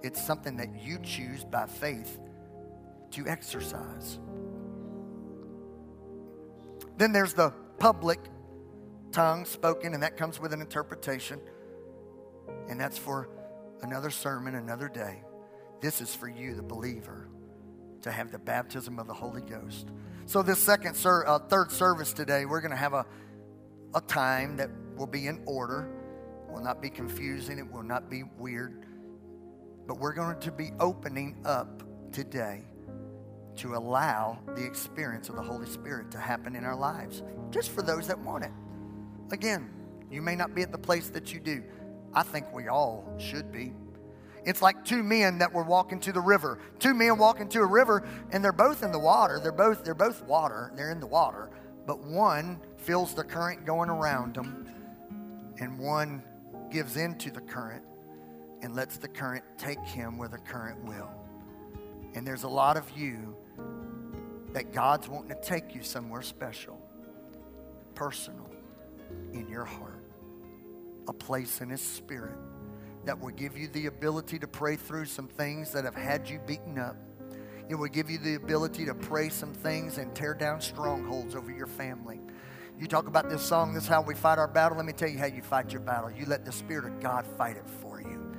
It's 0.02 0.24
something 0.24 0.58
that 0.58 0.82
you 0.82 1.00
choose 1.04 1.44
by 1.44 1.68
faith 1.68 2.20
to 3.12 3.28
exercise. 3.28 4.18
Then 6.98 7.12
there's 7.12 7.34
the 7.34 7.54
public 7.78 8.20
tongue 9.12 9.46
spoken, 9.46 9.94
and 9.94 10.02
that 10.02 10.18
comes 10.18 10.40
with 10.40 10.52
an 10.52 10.62
interpretation. 10.62 11.40
And 12.70 12.80
that's 12.80 12.98
for 12.98 13.30
another 13.84 14.10
sermon, 14.10 14.56
another 14.56 14.90
day. 14.90 15.22
This 15.80 16.02
is 16.02 16.14
for 16.16 16.28
you, 16.28 16.56
the 16.56 16.64
believer, 16.64 17.30
to 18.02 18.12
have 18.12 18.32
the 18.32 18.40
baptism 18.40 19.00
of 19.00 19.08
the 19.08 19.14
Holy 19.14 19.42
Ghost. 19.42 19.88
So, 20.26 20.42
this 20.42 20.60
second, 20.60 20.98
uh, 21.06 21.40
third 21.40 21.72
service 21.72 22.14
today, 22.14 22.46
we're 22.46 22.62
going 22.62 22.72
to 22.72 22.78
have 22.78 22.94
a, 22.94 23.06
a 23.94 24.02
time 24.02 24.58
that 24.58 24.70
will 24.96 25.08
be 25.08 25.28
in 25.28 25.42
order. 25.46 25.90
It 26.48 26.54
will 26.54 26.64
not 26.64 26.82
be 26.82 26.90
confusing. 26.90 27.60
It 27.60 27.72
will 27.72 27.84
not 27.84 28.10
be 28.10 28.24
weird. 28.38 28.86
But 29.88 30.00
we're 30.00 30.14
going 30.14 30.40
to 30.40 30.52
be 30.52 30.72
opening 30.80 31.38
up 31.46 31.84
today 32.12 32.64
to 33.58 33.76
allow 33.76 34.40
the 34.56 34.66
experience 34.66 35.30
of 35.30 35.36
the 35.36 35.42
Holy 35.42 35.68
Spirit 35.68 36.12
to 36.12 36.20
happen 36.20 36.56
in 36.56 36.64
our 36.64 36.76
lives, 36.76 37.24
just 37.52 37.72
for 37.72 37.82
those 37.82 38.08
that 38.08 38.20
want 38.20 38.44
it. 38.44 38.52
Again, 39.32 39.70
you 40.12 40.22
may 40.22 40.36
not 40.36 40.56
be 40.56 40.62
at 40.62 40.72
the 40.72 40.78
place 40.78 41.10
that 41.10 41.34
you 41.34 41.40
do. 41.40 41.64
I 42.14 42.24
think 42.24 42.52
we 42.54 42.68
all 42.68 43.08
should 43.20 43.52
be. 43.52 43.74
It's 44.48 44.62
like 44.62 44.86
two 44.86 45.04
men 45.04 45.40
that 45.40 45.52
were 45.52 45.64
walking 45.64 46.00
to 46.00 46.14
the 46.14 46.22
river. 46.22 46.58
Two 46.80 46.94
men 46.94 47.18
walking 47.18 47.50
to 47.50 47.60
a 47.60 47.66
river, 47.66 48.08
and 48.32 48.42
they're 48.42 48.54
both 48.54 48.82
in 48.82 48.94
the 48.94 49.00
water. 49.00 49.42
They're 49.44 49.52
both 49.52 49.84
they're 49.84 49.94
both 49.94 50.24
water. 50.24 50.72
They're 50.74 50.90
in 50.90 51.02
the 51.02 51.08
water, 51.08 51.50
but 51.86 52.02
one 52.02 52.62
feels 52.78 53.14
the 53.14 53.26
current 53.26 53.66
going 53.66 53.90
around 53.90 54.36
them, 54.36 54.66
and 55.60 55.78
one 55.78 56.24
gives 56.72 56.96
into 56.96 57.30
the 57.30 57.42
current 57.42 57.84
and 58.62 58.74
lets 58.74 58.96
the 58.96 59.10
current 59.10 59.44
take 59.58 59.84
him 59.84 60.18
where 60.18 60.30
the 60.30 60.38
current 60.38 60.82
will. 60.86 61.10
And 62.16 62.26
there's 62.26 62.44
a 62.44 62.50
lot 62.50 62.78
of 62.78 62.90
you 62.98 63.36
that 64.54 64.72
God's 64.72 65.10
wanting 65.10 65.36
to 65.36 65.42
take 65.42 65.76
you 65.76 65.84
somewhere 65.84 66.22
special, 66.22 66.82
personal, 67.96 68.50
in 69.34 69.50
your 69.50 69.66
heart, 69.66 70.06
a 71.10 71.14
place 71.14 71.60
in 71.60 71.70
His 71.70 71.82
Spirit 71.82 72.38
that 73.08 73.20
will 73.20 73.32
give 73.32 73.58
you 73.58 73.70
the 73.70 73.86
ability 73.86 74.38
to 74.38 74.48
pray 74.48 74.76
through 74.76 75.06
some 75.06 75.28
things 75.28 75.72
that 75.72 75.86
have 75.86 75.96
had 75.96 76.30
you 76.30 76.40
beaten 76.46 76.78
up. 76.78 76.98
It 77.70 77.76
will 77.76 77.88
give 77.88 78.10
you 78.10 78.18
the 78.18 78.36
ability 78.36 78.86
to 78.86 78.94
pray 78.94 79.30
some 79.30 79.54
things 79.54 79.98
and 79.98 80.14
tear 80.14 80.34
down 80.34 80.60
strongholds 80.60 81.34
over 81.34 81.50
your 81.50 81.68
family. 81.68 82.20
You 82.80 82.86
talk 82.86 83.08
about 83.08 83.30
this 83.30 83.42
song, 83.42 83.74
this 83.74 83.84
is 83.84 83.90
how 83.90 84.02
we 84.02 84.14
fight 84.14 84.38
our 84.38 84.48
battle. 84.48 84.78
Let 84.78 84.86
me 84.86 84.94
tell 84.94 85.10
you 85.10 85.18
how 85.18 85.26
you 85.26 85.42
fight 85.42 85.72
your 85.72 85.82
battle. 85.82 86.12
You 86.12 86.26
let 86.26 86.46
the 86.46 86.52
Spirit 86.52 86.86
of 86.86 87.00
God 87.00 87.26
fight 87.26 87.56
it 87.58 87.68
for 87.82 88.02
you. 88.02 88.36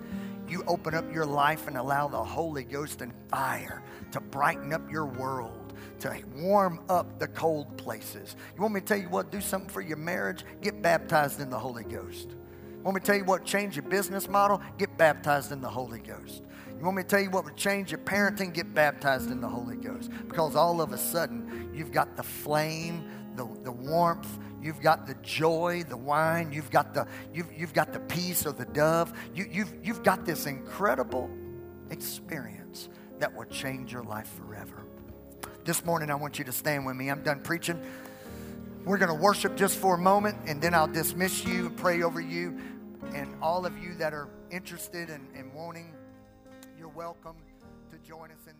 You 0.46 0.62
open 0.66 0.94
up 0.94 1.12
your 1.12 1.26
life 1.26 1.66
and 1.66 1.76
allow 1.76 2.08
the 2.08 2.22
Holy 2.22 2.64
Ghost 2.64 3.02
and 3.02 3.12
fire 3.28 3.82
to 4.12 4.20
brighten 4.20 4.72
up 4.72 4.90
your 4.90 5.06
world, 5.06 5.72
to 6.00 6.22
warm 6.36 6.80
up 6.88 7.18
the 7.18 7.28
cold 7.28 7.76
places. 7.78 8.36
You 8.54 8.62
want 8.62 8.74
me 8.74 8.80
to 8.80 8.86
tell 8.86 8.98
you 8.98 9.08
what? 9.08 9.32
Do 9.32 9.40
something 9.40 9.70
for 9.70 9.80
your 9.80 9.96
marriage? 9.98 10.44
Get 10.62 10.80
baptized 10.82 11.40
in 11.40 11.50
the 11.50 11.58
Holy 11.58 11.84
Ghost. 11.84 12.34
Want 12.82 12.94
me 12.94 13.00
to 13.00 13.06
tell 13.06 13.16
you 13.16 13.24
what 13.24 13.44
change 13.44 13.76
your 13.76 13.84
business 13.84 14.28
model? 14.28 14.62
Get 14.78 14.96
baptized 14.96 15.52
in 15.52 15.60
the 15.60 15.68
Holy 15.68 15.98
Ghost. 15.98 16.42
You 16.78 16.84
want 16.84 16.96
me 16.96 17.02
to 17.02 17.08
tell 17.08 17.20
you 17.20 17.30
what 17.30 17.44
would 17.44 17.56
change 17.56 17.90
your 17.90 17.98
parenting? 17.98 18.54
Get 18.54 18.72
baptized 18.72 19.30
in 19.30 19.40
the 19.40 19.48
Holy 19.48 19.76
Ghost. 19.76 20.10
Because 20.28 20.54
all 20.54 20.80
of 20.80 20.92
a 20.92 20.98
sudden, 20.98 21.70
you've 21.74 21.90
got 21.90 22.16
the 22.16 22.22
flame, 22.22 23.04
the, 23.34 23.48
the 23.64 23.72
warmth, 23.72 24.38
you've 24.62 24.80
got 24.80 25.06
the 25.06 25.14
joy, 25.14 25.84
the 25.88 25.96
wine, 25.96 26.52
you've 26.52 26.70
got 26.70 26.94
the, 26.94 27.06
you've, 27.34 27.52
you've 27.52 27.74
got 27.74 27.92
the 27.92 28.00
peace 28.00 28.46
of 28.46 28.56
the 28.56 28.64
dove. 28.66 29.12
You, 29.34 29.48
you've, 29.50 29.74
you've 29.82 30.02
got 30.04 30.24
this 30.24 30.46
incredible 30.46 31.28
experience 31.90 32.88
that 33.18 33.34
will 33.34 33.46
change 33.46 33.92
your 33.92 34.04
life 34.04 34.30
forever. 34.36 34.84
This 35.64 35.84
morning, 35.84 36.10
I 36.10 36.14
want 36.14 36.38
you 36.38 36.44
to 36.44 36.52
stand 36.52 36.86
with 36.86 36.96
me. 36.96 37.10
I'm 37.10 37.22
done 37.22 37.40
preaching. 37.40 37.82
We're 38.88 38.96
going 38.96 39.14
to 39.14 39.22
worship 39.22 39.54
just 39.54 39.76
for 39.76 39.96
a 39.96 39.98
moment, 39.98 40.38
and 40.46 40.62
then 40.62 40.72
I'll 40.72 40.88
dismiss 40.88 41.44
you 41.44 41.66
and 41.66 41.76
pray 41.76 42.02
over 42.02 42.22
you. 42.22 42.58
And 43.14 43.36
all 43.42 43.66
of 43.66 43.76
you 43.76 43.92
that 43.96 44.14
are 44.14 44.30
interested 44.50 45.10
and, 45.10 45.28
in 45.36 45.52
wanting, 45.52 45.92
you're 46.78 46.88
welcome 46.88 47.36
to 47.90 47.98
join 47.98 48.30
us 48.30 48.38
in 48.46 48.52
and 48.52 48.57